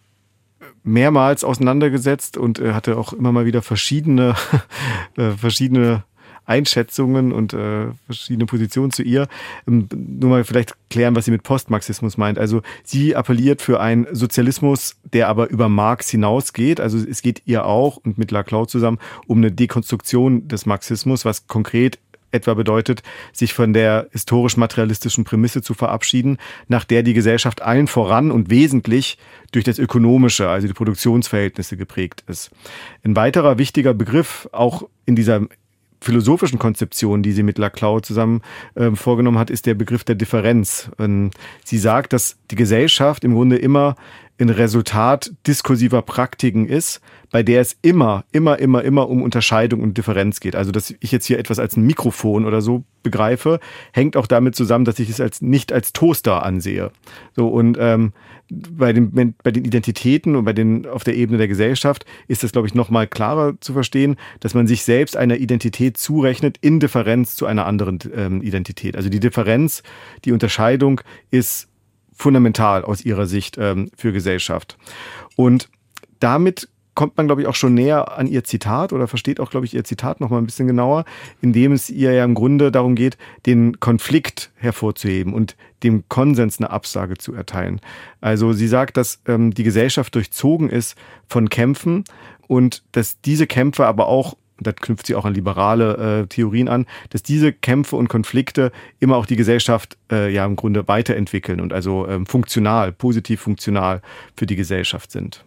[0.83, 4.35] mehrmals auseinandergesetzt und äh, hatte auch immer mal wieder verschiedene,
[5.17, 6.03] äh, verschiedene
[6.45, 9.29] Einschätzungen und äh, verschiedene Positionen zu ihr.
[9.69, 12.37] Ähm, nur mal vielleicht klären, was sie mit Postmarxismus meint.
[12.41, 16.81] Also sie appelliert für einen Sozialismus, der aber über Marx hinausgeht.
[16.81, 21.47] Also es geht ihr auch und mit Laclau zusammen um eine Dekonstruktion des Marxismus, was
[21.47, 26.39] konkret etwa bedeutet, sich von der historisch-materialistischen Prämisse zu verabschieden,
[26.69, 29.19] nach der die Gesellschaft allen voran und wesentlich
[29.53, 32.51] durch das Ökonomische, also die Produktionsverhältnisse geprägt ist.
[33.05, 35.43] Ein weiterer wichtiger Begriff, auch in dieser
[36.01, 38.43] philosophischen Konzeption, die sie mit Laclau zusammen
[38.75, 40.91] äh, vorgenommen hat, ist der Begriff der Differenz.
[40.99, 41.31] Ähm,
[41.65, 43.97] sie sagt, dass die Gesellschaft im Grunde immer
[44.41, 49.99] ein Resultat diskursiver Praktiken ist, bei der es immer, immer, immer, immer um Unterscheidung und
[49.99, 50.55] Differenz geht.
[50.55, 53.59] Also, dass ich jetzt hier etwas als ein Mikrofon oder so begreife,
[53.93, 56.91] hängt auch damit zusammen, dass ich es als nicht als Toaster ansehe.
[57.35, 58.13] So und ähm,
[58.51, 62.53] bei den bei den Identitäten und bei den auf der Ebene der Gesellschaft ist das,
[62.53, 66.81] glaube ich, noch mal klarer zu verstehen, dass man sich selbst einer Identität zurechnet in
[66.81, 68.97] Differenz zu einer anderen ähm, Identität.
[68.97, 69.83] Also die Differenz,
[70.25, 71.69] die Unterscheidung ist
[72.19, 74.77] fundamental aus ihrer Sicht ähm, für Gesellschaft.
[75.37, 75.71] Und
[76.21, 79.65] damit kommt man, glaube ich, auch schon näher an ihr Zitat oder versteht auch, glaube
[79.65, 81.05] ich, ihr Zitat noch mal ein bisschen genauer,
[81.41, 83.17] indem es ihr ja im Grunde darum geht,
[83.47, 87.81] den Konflikt hervorzuheben und dem Konsens eine Absage zu erteilen.
[88.21, 90.97] Also sie sagt, dass ähm, die Gesellschaft durchzogen ist
[91.29, 92.03] von Kämpfen
[92.49, 96.69] und dass diese Kämpfe aber auch und da knüpft sie auch an liberale äh, Theorien
[96.69, 101.61] an, dass diese Kämpfe und Konflikte immer auch die Gesellschaft äh, ja im Grunde weiterentwickeln
[101.61, 104.03] und also ähm, funktional, positiv funktional
[104.37, 105.45] für die Gesellschaft sind.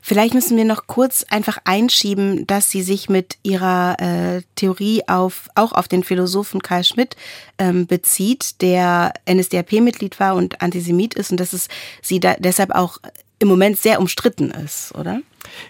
[0.00, 5.50] Vielleicht müssen wir noch kurz einfach einschieben, dass sie sich mit ihrer äh, Theorie auf,
[5.54, 7.16] auch auf den Philosophen Karl Schmidt
[7.58, 11.68] ähm, bezieht, der NSDAP-Mitglied war und Antisemit ist und dass es
[12.00, 12.98] sie da deshalb auch
[13.38, 15.20] im Moment sehr umstritten ist, oder?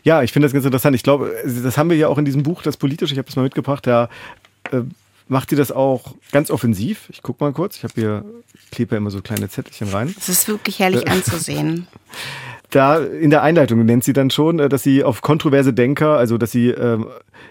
[0.03, 0.97] Ja, ich finde das ganz interessant.
[0.97, 3.37] Ich glaube, das haben wir ja auch in diesem Buch, das politische, ich habe das
[3.37, 4.09] mal mitgebracht, da
[4.73, 4.83] äh,
[5.29, 7.09] macht sie das auch ganz offensiv.
[7.11, 8.25] Ich gucke mal kurz, ich habe hier,
[8.55, 10.15] ich klebe ja immer so kleine Zettelchen rein.
[10.19, 11.87] Es ist wirklich herrlich äh, anzusehen.
[12.71, 16.39] Da in der Einleitung nennt sie dann schon, äh, dass sie auf kontroverse Denker, also
[16.39, 16.99] dass sie äh,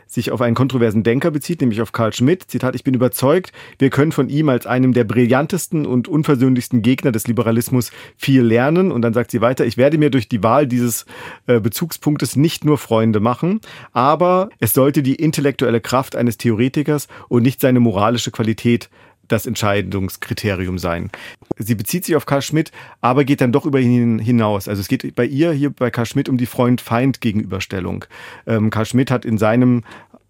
[0.05, 2.49] sich auf einen kontroversen Denker bezieht, nämlich auf Karl Schmidt.
[2.49, 7.11] Zitat, ich bin überzeugt, wir können von ihm als einem der brillantesten und unversöhnlichsten Gegner
[7.11, 8.91] des Liberalismus viel lernen.
[8.91, 11.05] Und dann sagt sie weiter, ich werde mir durch die Wahl dieses
[11.47, 13.59] äh, Bezugspunktes nicht nur Freunde machen,
[13.93, 18.89] aber es sollte die intellektuelle Kraft eines Theoretikers und nicht seine moralische Qualität
[19.28, 21.09] das Entscheidungskriterium sein.
[21.57, 22.71] Sie bezieht sich auf Karl Schmidt,
[23.01, 24.67] aber geht dann doch über ihn hinaus.
[24.67, 28.05] Also es geht bei ihr hier bei Karl Schmidt um die Freund-Feind-Gegenüberstellung.
[28.45, 29.84] Ähm, Karl Schmidt hat in seinem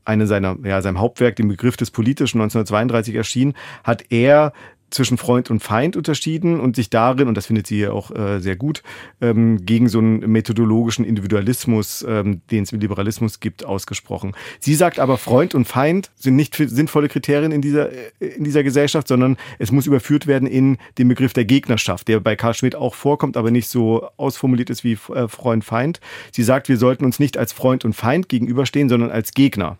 [0.07, 4.53] eine seiner, ja, seinem Hauptwerk, den Begriff des Politischen 1932 erschienen, hat er
[4.89, 8.39] zwischen Freund und Feind unterschieden und sich darin, und das findet sie hier auch äh,
[8.39, 8.83] sehr gut,
[9.21, 14.33] ähm, gegen so einen methodologischen Individualismus, ähm, den es im Liberalismus gibt, ausgesprochen.
[14.59, 18.63] Sie sagt aber, Freund und Feind sind nicht sinnvolle Kriterien in dieser, äh, in dieser
[18.63, 22.75] Gesellschaft, sondern es muss überführt werden in den Begriff der Gegnerschaft, der bei Karl Schmidt
[22.75, 25.99] auch vorkommt, aber nicht so ausformuliert ist wie äh, Freund-Feind.
[26.31, 29.77] Sie sagt, wir sollten uns nicht als Freund und Feind gegenüberstehen, sondern als Gegner.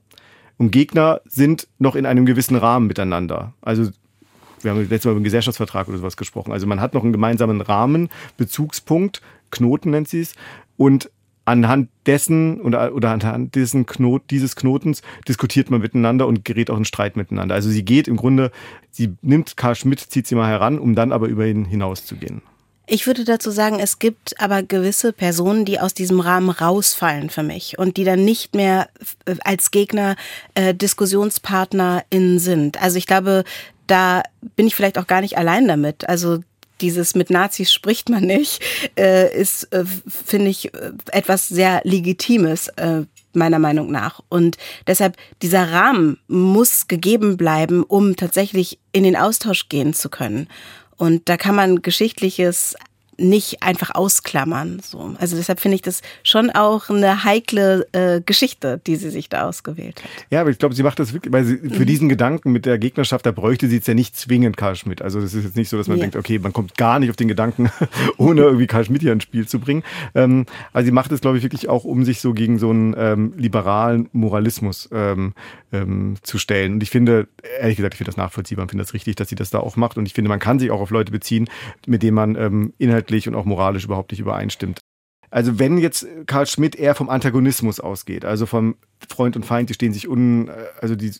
[0.57, 3.53] Und Gegner sind noch in einem gewissen Rahmen miteinander.
[3.61, 3.91] Also
[4.61, 6.51] wir haben letztes Mal über den Gesellschaftsvertrag oder sowas gesprochen.
[6.51, 10.35] Also man hat noch einen gemeinsamen Rahmen, Bezugspunkt, Knoten nennt sie es.
[10.77, 11.09] Und
[11.47, 16.77] anhand dessen oder, oder anhand dessen Knot, dieses Knotens diskutiert man miteinander und gerät auch
[16.77, 17.55] in Streit miteinander.
[17.55, 18.51] Also sie geht im Grunde,
[18.91, 22.41] sie nimmt Karl Schmidt, zieht sie mal heran, um dann aber über ihn hinauszugehen.
[22.89, 27.43] Ich würde dazu sagen, es gibt aber gewisse Personen, die aus diesem Rahmen rausfallen für
[27.43, 28.87] mich und die dann nicht mehr
[29.43, 30.15] als Gegner
[30.53, 32.81] äh, DiskussionspartnerInnen sind.
[32.81, 33.43] Also ich glaube,
[33.87, 34.23] da
[34.55, 36.07] bin ich vielleicht auch gar nicht allein damit.
[36.07, 36.39] Also
[36.81, 38.61] dieses mit Nazis spricht man nicht,
[38.97, 44.21] äh, ist, äh, finde ich, äh, etwas sehr Legitimes, äh, meiner Meinung nach.
[44.29, 50.47] Und deshalb, dieser Rahmen muss gegeben bleiben, um tatsächlich in den Austausch gehen zu können.
[50.97, 52.75] Und da kann man Geschichtliches
[53.17, 54.79] nicht einfach ausklammern.
[54.83, 55.15] So.
[55.19, 59.47] Also deshalb finde ich das schon auch eine heikle äh, Geschichte, die sie sich da
[59.47, 60.09] ausgewählt hat.
[60.29, 61.85] Ja, aber ich glaube, sie macht das wirklich, weil sie für mhm.
[61.85, 65.01] diesen Gedanken mit der Gegnerschaft, da bräuchte sie jetzt ja nicht zwingend Karl Schmidt.
[65.01, 66.01] Also das ist jetzt nicht so, dass man ja.
[66.01, 67.71] denkt, okay, man kommt gar nicht auf den Gedanken,
[68.17, 69.83] ohne irgendwie Karl Schmidt hier ins Spiel zu bringen.
[70.13, 72.95] Ähm, also sie macht es, glaube ich, wirklich auch, um sich so gegen so einen
[72.97, 75.33] ähm, liberalen Moralismus ähm,
[75.71, 76.73] ähm, zu stellen.
[76.73, 77.27] Und ich finde,
[77.59, 79.75] ehrlich gesagt, ich finde das nachvollziehbar und finde das richtig, dass sie das da auch
[79.75, 79.97] macht.
[79.97, 81.49] Und ich finde, man kann sich auch auf Leute beziehen,
[81.85, 82.73] mit denen man ähm,
[83.07, 84.79] inhaltlich und auch moralisch überhaupt nicht übereinstimmt.
[85.29, 88.75] Also wenn jetzt Karl Schmidt eher vom Antagonismus ausgeht, also vom
[89.09, 90.49] Freund und Feind, die stehen sich un,
[90.79, 91.11] also die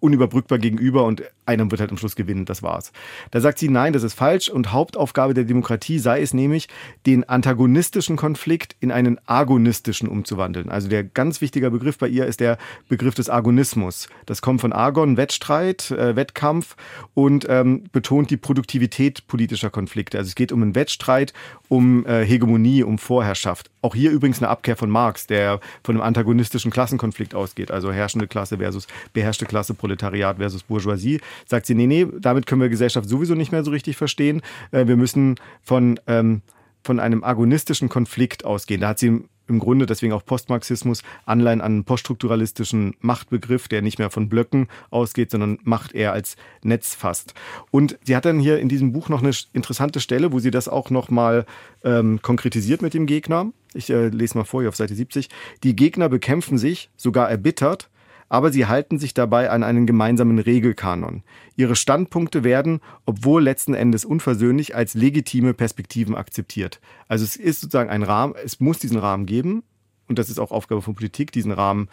[0.00, 2.92] unüberbrückbar gegenüber und einer wird halt am Schluss gewinnen, das war's.
[3.30, 6.68] Da sagt sie, nein, das ist falsch und Hauptaufgabe der Demokratie sei es nämlich,
[7.06, 10.70] den antagonistischen Konflikt in einen agonistischen umzuwandeln.
[10.70, 12.58] Also der ganz wichtige Begriff bei ihr ist der
[12.88, 14.08] Begriff des Agonismus.
[14.26, 16.76] Das kommt von Agon, Wettstreit, äh, Wettkampf
[17.12, 20.18] und ähm, betont die Produktivität politischer Konflikte.
[20.18, 21.32] Also es geht um einen Wettstreit,
[21.68, 23.70] um äh, Hegemonie, um Vorherrschaft.
[23.82, 28.26] Auch hier übrigens eine Abkehr von Marx, der von einem antagonistischen Klassenkonflikt ausgeht, also herrschende
[28.26, 33.08] Klasse versus beherrschte Klasse, Proletariat versus Bourgeoisie sagt sie, nee, nee, damit können wir Gesellschaft
[33.08, 34.42] sowieso nicht mehr so richtig verstehen.
[34.70, 36.42] Äh, wir müssen von, ähm,
[36.82, 38.80] von einem agonistischen Konflikt ausgehen.
[38.80, 43.98] Da hat sie im Grunde deswegen auch Postmarxismus Anleihen an einen poststrukturalistischen Machtbegriff, der nicht
[43.98, 47.34] mehr von Blöcken ausgeht, sondern Macht eher als Netz fasst.
[47.70, 50.68] Und sie hat dann hier in diesem Buch noch eine interessante Stelle, wo sie das
[50.68, 51.46] auch nochmal
[51.82, 53.52] ähm, konkretisiert mit dem Gegner.
[53.74, 55.28] Ich äh, lese mal vor hier auf Seite 70.
[55.62, 57.90] Die Gegner bekämpfen sich, sogar erbittert,
[58.34, 61.22] aber sie halten sich dabei an einen gemeinsamen Regelkanon.
[61.54, 66.80] Ihre Standpunkte werden, obwohl letzten Endes unversöhnlich, als legitime Perspektiven akzeptiert.
[67.06, 69.62] Also es ist sozusagen ein Rahmen, es muss diesen Rahmen geben
[70.08, 71.88] und das ist auch Aufgabe von Politik, diesen Rahmen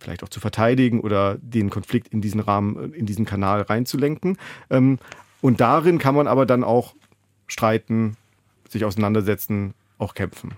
[0.00, 4.36] vielleicht auch zu verteidigen oder den Konflikt in diesen Rahmen, in diesen Kanal reinzulenken.
[4.70, 4.98] Ähm,
[5.42, 6.96] und darin kann man aber dann auch
[7.46, 8.16] streiten,
[8.68, 10.54] sich auseinandersetzen, auch kämpfen.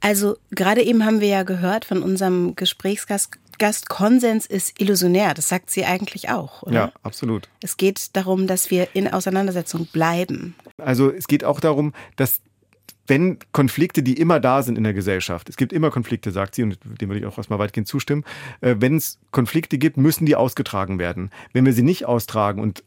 [0.00, 5.34] Also gerade eben haben wir ja gehört von unserem Gesprächsgast Gast, Konsens ist illusionär.
[5.34, 6.74] Das sagt sie eigentlich auch, oder?
[6.74, 7.48] Ja, absolut.
[7.62, 10.54] Es geht darum, dass wir in Auseinandersetzung bleiben.
[10.78, 12.40] Also es geht auch darum, dass
[13.06, 16.62] wenn Konflikte, die immer da sind in der Gesellschaft, es gibt immer Konflikte, sagt sie,
[16.62, 18.24] und dem würde ich auch erstmal weitgehend zustimmen,
[18.60, 21.30] äh, wenn es Konflikte gibt, müssen die ausgetragen werden.
[21.52, 22.82] Wenn wir sie nicht austragen und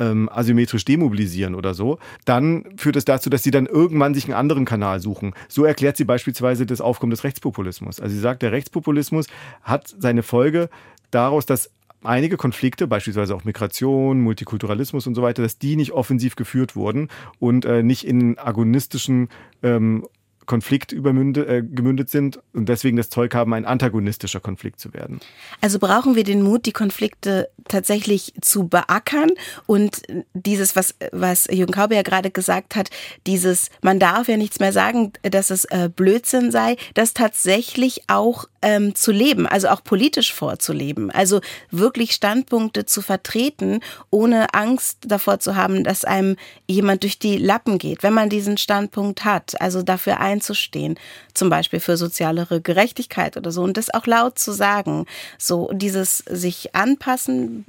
[0.00, 4.34] ähm, asymmetrisch demobilisieren oder so, dann führt es dazu, dass sie dann irgendwann sich einen
[4.34, 5.34] anderen Kanal suchen.
[5.48, 8.00] So erklärt sie beispielsweise das Aufkommen des Rechtspopulismus.
[8.00, 9.26] Also sie sagt, der Rechtspopulismus
[9.62, 10.70] hat seine Folge
[11.10, 11.70] daraus, dass
[12.02, 17.08] einige Konflikte, beispielsweise auch Migration, Multikulturalismus und so weiter, dass die nicht offensiv geführt wurden
[17.38, 19.28] und äh, nicht in agonistischen
[19.62, 20.06] ähm,
[20.50, 25.20] Konflikt übermündet, äh, gemündet sind und deswegen das Zeug haben, ein antagonistischer Konflikt zu werden.
[25.60, 29.30] Also brauchen wir den Mut, die Konflikte tatsächlich zu beackern
[29.66, 30.02] und
[30.34, 32.90] dieses, was, was Jürgen Kaube ja gerade gesagt hat,
[33.28, 38.46] dieses, man darf ja nichts mehr sagen, dass es äh, Blödsinn sei, das tatsächlich auch
[38.62, 41.12] ähm, zu leben, also auch politisch vorzuleben.
[41.12, 41.40] Also
[41.70, 43.80] wirklich Standpunkte zu vertreten,
[44.10, 46.34] ohne Angst davor zu haben, dass einem
[46.66, 49.60] jemand durch die Lappen geht, wenn man diesen Standpunkt hat.
[49.60, 50.98] Also dafür einzustehen,
[51.34, 55.06] zum Beispiel für sozialere Gerechtigkeit oder so und das auch laut zu sagen.
[55.38, 57.66] So dieses sich anpassen,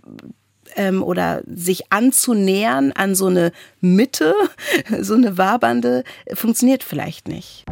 [0.78, 3.52] ähm, oder sich anzunähern an so eine
[3.82, 4.34] Mitte,
[5.02, 7.66] so eine wabernde, funktioniert vielleicht nicht.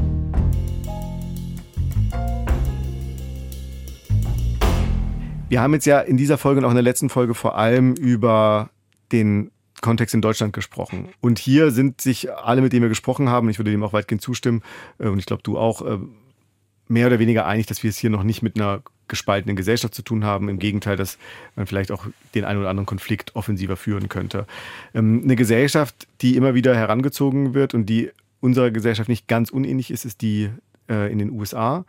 [5.47, 7.93] Wir haben jetzt ja in dieser Folge und auch in der letzten Folge vor allem
[7.93, 8.69] über
[9.13, 9.49] den
[9.81, 11.09] Kontext in Deutschland gesprochen.
[11.21, 14.21] Und hier sind sich alle, mit denen wir gesprochen haben, ich würde dem auch weitgehend
[14.21, 14.61] zustimmen,
[14.97, 15.97] äh, und ich glaube du auch, äh,
[16.87, 20.01] mehr oder weniger einig, dass wir es hier noch nicht mit einer gespaltenen Gesellschaft zu
[20.01, 20.49] tun haben.
[20.49, 21.17] Im Gegenteil, dass
[21.55, 22.05] man vielleicht auch
[22.35, 24.45] den einen oder anderen Konflikt offensiver führen könnte.
[24.93, 28.11] Ähm, eine Gesellschaft, die immer wieder herangezogen wird und die
[28.41, 30.49] unserer Gesellschaft nicht ganz unähnlich ist, ist die
[30.89, 31.85] äh, in den USA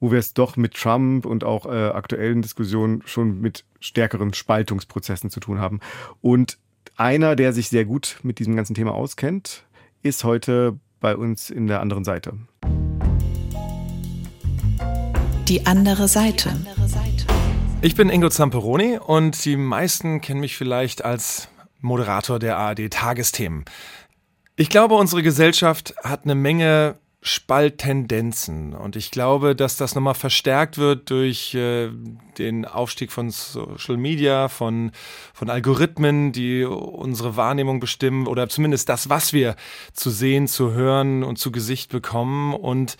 [0.00, 5.40] wo wir es doch mit Trump und auch aktuellen Diskussionen schon mit stärkeren Spaltungsprozessen zu
[5.40, 5.80] tun haben.
[6.20, 6.58] Und
[6.96, 9.64] einer, der sich sehr gut mit diesem ganzen Thema auskennt,
[10.02, 12.34] ist heute bei uns in der anderen Seite.
[15.48, 16.56] Die andere Seite.
[17.82, 21.48] Ich bin Ingo Zamperoni und die meisten kennen mich vielleicht als
[21.80, 23.64] Moderator der ARD Tagesthemen.
[24.56, 28.74] Ich glaube, unsere Gesellschaft hat eine Menge Spalttendenzen.
[28.74, 31.88] Und ich glaube, dass das nochmal verstärkt wird durch äh,
[32.36, 34.92] den Aufstieg von Social Media, von,
[35.32, 39.56] von Algorithmen, die unsere Wahrnehmung bestimmen oder zumindest das, was wir
[39.94, 42.52] zu sehen, zu hören und zu Gesicht bekommen.
[42.52, 42.98] Und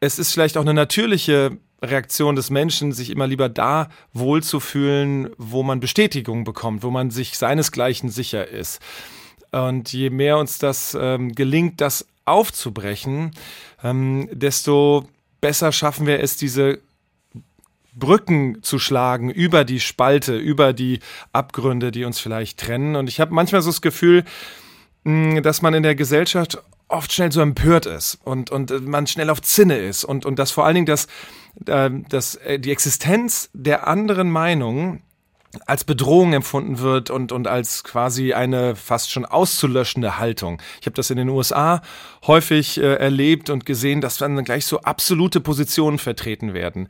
[0.00, 5.62] es ist vielleicht auch eine natürliche Reaktion des Menschen, sich immer lieber da wohlzufühlen, wo
[5.62, 8.82] man Bestätigung bekommt, wo man sich seinesgleichen sicher ist.
[9.50, 13.32] Und je mehr uns das ähm, gelingt, das aufzubrechen,
[13.82, 15.08] ähm, desto
[15.40, 16.80] besser schaffen wir es, diese
[17.94, 21.00] Brücken zu schlagen über die Spalte, über die
[21.32, 22.96] Abgründe, die uns vielleicht trennen.
[22.96, 24.24] Und ich habe manchmal so das Gefühl,
[25.04, 26.58] dass man in der Gesellschaft
[26.88, 30.50] oft schnell so empört ist und, und man schnell auf Zinne ist und, und dass
[30.50, 31.06] vor allen Dingen das,
[31.66, 35.02] äh, das, äh, die Existenz der anderen Meinung
[35.66, 40.60] als Bedrohung empfunden wird und, und als quasi eine fast schon auszulöschende Haltung.
[40.80, 41.82] Ich habe das in den USA
[42.26, 46.88] häufig äh, erlebt und gesehen, dass dann gleich so absolute Positionen vertreten werden.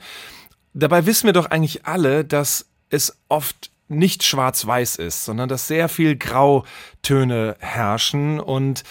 [0.73, 5.89] Dabei wissen wir doch eigentlich alle, dass es oft nicht schwarz-weiß ist, sondern dass sehr
[5.89, 8.83] viel Grautöne herrschen und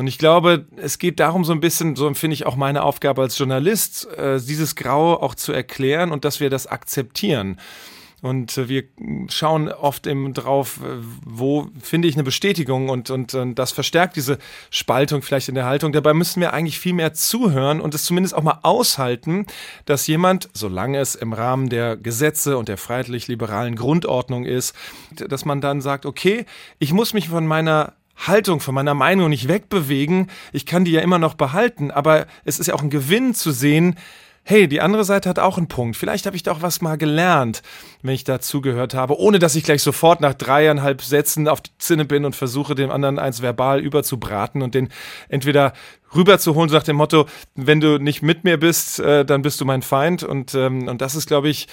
[0.00, 3.20] und ich glaube, es geht darum so ein bisschen, so empfinde ich auch meine Aufgabe
[3.20, 7.58] als Journalist, äh, dieses Grau auch zu erklären und dass wir das akzeptieren.
[8.22, 8.84] Und äh, wir
[9.28, 14.16] schauen oft eben drauf, äh, wo finde ich eine Bestätigung und, und, und das verstärkt
[14.16, 14.38] diese
[14.70, 15.92] Spaltung vielleicht in der Haltung.
[15.92, 19.46] Dabei müssen wir eigentlich viel mehr zuhören und es zumindest auch mal aushalten,
[19.86, 24.74] dass jemand, solange es im Rahmen der Gesetze und der freiheitlich-liberalen Grundordnung ist,
[25.12, 26.44] dass man dann sagt, okay,
[26.78, 27.94] ich muss mich von meiner
[28.26, 30.30] Haltung, von meiner Meinung nicht wegbewegen.
[30.52, 33.50] Ich kann die ja immer noch behalten, aber es ist ja auch ein Gewinn zu
[33.50, 33.96] sehen,
[34.50, 35.96] hey, die andere Seite hat auch einen Punkt.
[35.96, 37.62] Vielleicht habe ich da auch was mal gelernt,
[38.02, 41.70] wenn ich da zugehört habe, ohne dass ich gleich sofort nach dreieinhalb Sätzen auf die
[41.78, 44.88] Zinne bin und versuche, dem anderen eins verbal überzubraten und den
[45.28, 45.72] entweder
[46.14, 49.64] rüberzuholen, so nach dem Motto, wenn du nicht mit mir bist, äh, dann bist du
[49.64, 50.24] mein Feind.
[50.24, 51.68] Und, ähm, und das ist, glaube ich,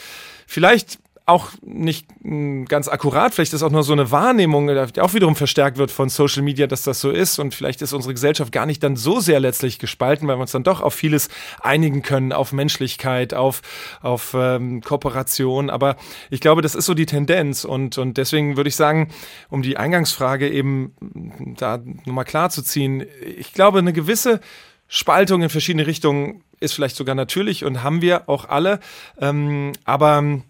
[0.46, 3.36] vielleicht auch nicht hm, ganz akkurat.
[3.36, 6.68] Vielleicht ist auch nur so eine Wahrnehmung, die auch wiederum verstärkt wird von Social Media,
[6.68, 7.38] dass das so ist.
[7.38, 10.54] Und vielleicht ist unsere Gesellschaft gar nicht dann so sehr letztlich gespalten, weil wir uns
[10.54, 11.28] dann doch auf vieles
[11.60, 13.62] einigen können, auf Menschlichkeit, auf,
[14.02, 15.70] auf ähm, Kooperation.
[15.70, 15.98] Aber
[16.30, 17.66] ich glaube, das ist so die Tendenz.
[17.66, 19.10] Und, und deswegen würde ich sagen,
[19.50, 23.06] um die Eingangsfrage eben hm, da nochmal klar zu ziehen,
[23.38, 24.40] ich glaube, eine gewisse
[24.88, 28.80] Spaltung in verschiedene Richtungen ist vielleicht sogar natürlich und haben wir auch alle.
[29.20, 30.42] Ähm, aber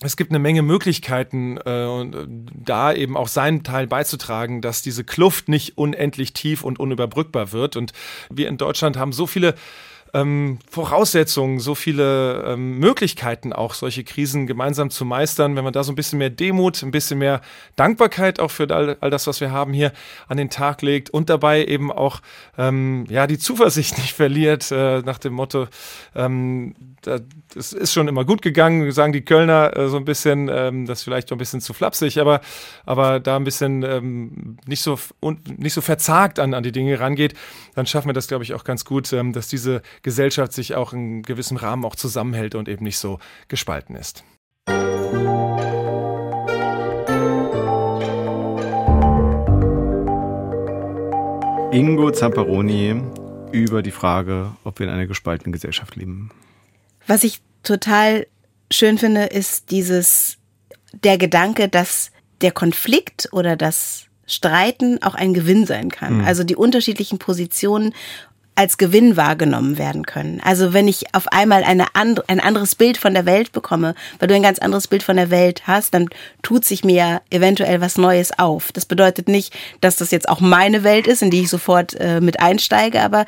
[0.00, 5.04] es gibt eine Menge Möglichkeiten äh, äh, da eben auch seinen Teil beizutragen, dass diese
[5.04, 7.76] Kluft nicht unendlich tief und unüberbrückbar wird.
[7.76, 7.92] Und
[8.30, 9.54] wir in Deutschland haben so viele
[10.16, 15.56] ähm, Voraussetzungen, so viele ähm, Möglichkeiten, auch solche Krisen gemeinsam zu meistern.
[15.56, 17.42] Wenn man da so ein bisschen mehr Demut, ein bisschen mehr
[17.76, 19.92] Dankbarkeit auch für all, all das, was wir haben, hier
[20.26, 22.20] an den Tag legt und dabei eben auch
[22.56, 25.68] ähm, ja die Zuversicht nicht verliert äh, nach dem Motto,
[26.14, 26.74] ähm,
[27.54, 30.98] das ist schon immer gut gegangen, sagen die Kölner äh, so ein bisschen, ähm, das
[30.98, 32.40] ist vielleicht ein bisschen zu flapsig, aber,
[32.84, 36.98] aber da ein bisschen ähm, nicht so und nicht so verzagt an, an die Dinge
[36.98, 37.34] rangeht,
[37.74, 40.92] dann schaffen wir das, glaube ich, auch ganz gut, ähm, dass diese Gesellschaft sich auch
[40.92, 44.22] in gewissem Rahmen auch zusammenhält und eben nicht so gespalten ist.
[51.72, 53.02] Ingo Zamperoni
[53.50, 56.30] über die Frage, ob wir in einer gespaltenen Gesellschaft leben.
[57.08, 58.28] Was ich total
[58.70, 60.38] schön finde, ist dieses,
[60.92, 66.18] der Gedanke, dass der Konflikt oder das Streiten auch ein Gewinn sein kann.
[66.18, 66.24] Mhm.
[66.24, 67.92] Also die unterschiedlichen Positionen
[68.56, 70.40] als Gewinn wahrgenommen werden können.
[70.42, 74.28] Also wenn ich auf einmal eine and ein anderes Bild von der Welt bekomme, weil
[74.28, 76.08] du ein ganz anderes Bild von der Welt hast, dann
[76.42, 78.72] tut sich mir eventuell was Neues auf.
[78.72, 82.20] Das bedeutet nicht, dass das jetzt auch meine Welt ist, in die ich sofort äh,
[82.22, 83.26] mit einsteige, aber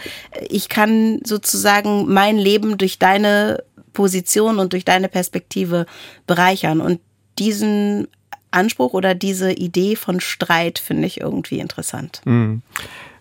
[0.48, 3.62] ich kann sozusagen mein Leben durch deine
[3.92, 5.84] Position und durch deine Perspektive
[6.26, 6.80] bereichern.
[6.80, 7.00] Und
[7.38, 8.08] diesen
[8.50, 12.22] Anspruch oder diese Idee von Streit finde ich irgendwie interessant.
[12.24, 12.62] Mhm.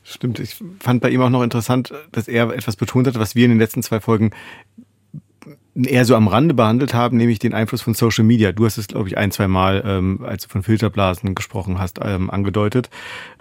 [0.09, 3.43] Stimmt, ich fand bei ihm auch noch interessant, dass er etwas betont hat, was wir
[3.43, 4.31] in den letzten zwei Folgen
[5.75, 8.53] eher so am Rande behandelt haben, nämlich den Einfluss von Social Media.
[8.53, 11.99] Du hast es, glaube ich, ein, zwei Mal, ähm, als du von Filterblasen gesprochen hast,
[12.01, 12.89] ähm, angedeutet.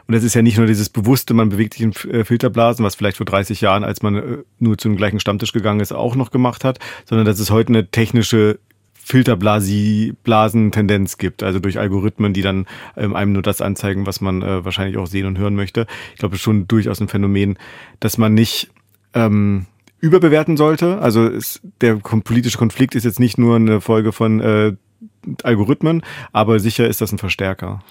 [0.09, 2.97] Und es ist ja nicht nur dieses bewusste, man bewegt sich in äh, Filterblasen, was
[2.97, 6.17] vielleicht vor 30 Jahren, als man äh, nur zu dem gleichen Stammtisch gegangen ist, auch
[6.17, 8.59] noch gemacht hat, sondern dass es heute eine technische
[9.07, 14.65] Filterblasi-Blasen-Tendenz gibt, also durch Algorithmen, die dann ähm, einem nur das anzeigen, was man äh,
[14.65, 15.87] wahrscheinlich auch sehen und hören möchte.
[16.15, 17.57] Ich glaube, schon durchaus ein Phänomen,
[18.01, 18.69] dass man nicht
[19.15, 19.67] ähm,
[20.01, 20.99] überbewerten sollte.
[20.99, 24.73] Also es, der politische Konflikt ist jetzt nicht nur eine Folge von äh,
[25.45, 26.03] Algorithmen,
[26.33, 27.85] aber sicher ist das ein Verstärker.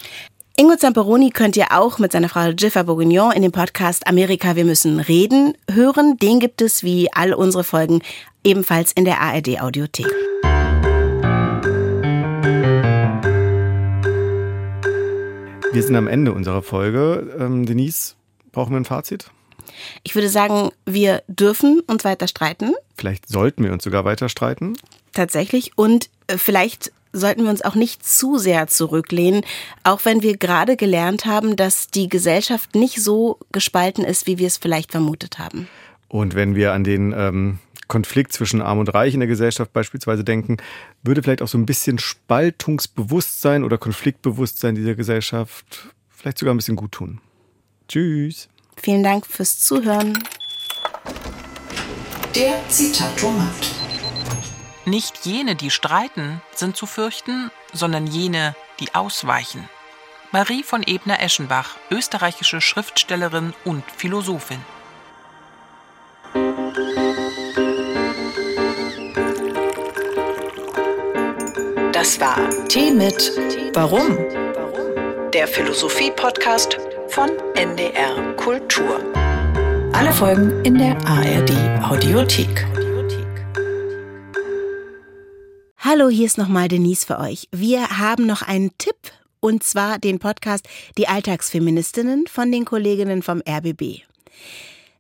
[0.58, 4.66] Ingo Zamperoni könnt ihr auch mit seiner Frau Jiffa Bourguignon in dem Podcast Amerika, wir
[4.66, 6.18] müssen reden hören.
[6.18, 8.02] Den gibt es wie all unsere Folgen
[8.44, 10.12] ebenfalls in der ARD Audiothek.
[15.76, 17.36] Wir sind am Ende unserer Folge.
[17.38, 18.16] Ähm, Denise,
[18.54, 19.30] brauchen wir ein Fazit?
[20.04, 22.76] Ich würde sagen, wir dürfen uns weiter streiten.
[22.96, 24.78] Vielleicht sollten wir uns sogar weiter streiten.
[25.12, 25.74] Tatsächlich.
[25.76, 29.42] Und äh, vielleicht sollten wir uns auch nicht zu sehr zurücklehnen,
[29.84, 34.48] auch wenn wir gerade gelernt haben, dass die Gesellschaft nicht so gespalten ist, wie wir
[34.48, 35.68] es vielleicht vermutet haben.
[36.08, 40.24] Und wenn wir an den ähm, Konflikt zwischen Arm und Reich in der Gesellschaft beispielsweise
[40.24, 40.58] denken,
[41.04, 46.76] würde vielleicht auch so ein bisschen Spaltungsbewusstsein oder Konfliktbewusstsein dieser Gesellschaft vielleicht sogar ein bisschen
[46.76, 47.22] gut tun.
[47.88, 48.50] Tschüss.
[48.78, 50.18] Vielen Dank fürs Zuhören.
[52.36, 53.72] Der Zitatomat.
[54.86, 59.70] Nicht jene, die streiten, sind zu fürchten, sondern jene, die ausweichen.
[60.32, 64.60] Marie von Ebner-Eschenbach, österreichische Schriftstellerin und Philosophin.
[72.06, 73.32] Das war Tee mit
[73.74, 74.16] Warum?
[75.34, 76.78] Der Philosophie-Podcast
[77.08, 79.02] von NDR Kultur.
[79.92, 81.52] Alle Folgen in der ARD
[81.84, 82.68] Audiothek.
[85.80, 87.48] Hallo, hier ist nochmal Denise für euch.
[87.52, 90.68] Wir haben noch einen Tipp und zwar den Podcast
[91.00, 94.04] Die Alltagsfeministinnen von den Kolleginnen vom RBB.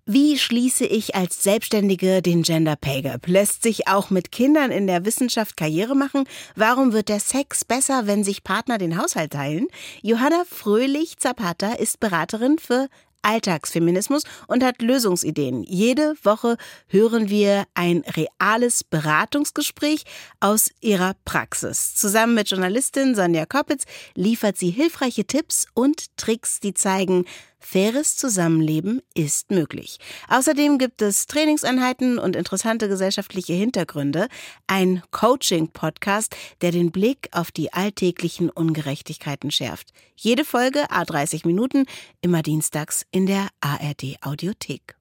[0.07, 3.25] Wie schließe ich als Selbstständige den Gender Pay Gap?
[3.25, 6.25] Lässt sich auch mit Kindern in der Wissenschaft Karriere machen?
[6.55, 9.65] Warum wird der Sex besser, wenn sich Partner den Haushalt teilen?
[10.03, 12.87] Johanna Fröhlich-Zapata ist Beraterin für
[13.23, 15.63] Alltagsfeminismus und hat Lösungsideen.
[15.63, 20.03] Jede Woche hören wir ein reales Beratungsgespräch
[20.39, 21.95] aus ihrer Praxis.
[21.95, 27.25] Zusammen mit Journalistin Sonja Koppitz liefert sie hilfreiche Tipps und Tricks, die zeigen,
[27.65, 29.97] Faires Zusammenleben ist möglich.
[30.29, 34.27] Außerdem gibt es Trainingseinheiten und interessante gesellschaftliche Hintergründe,
[34.67, 39.93] ein Coaching-Podcast, der den Blick auf die alltäglichen Ungerechtigkeiten schärft.
[40.15, 41.85] Jede Folge A30 Minuten,
[42.21, 44.95] immer dienstags in der ARD Audiothek.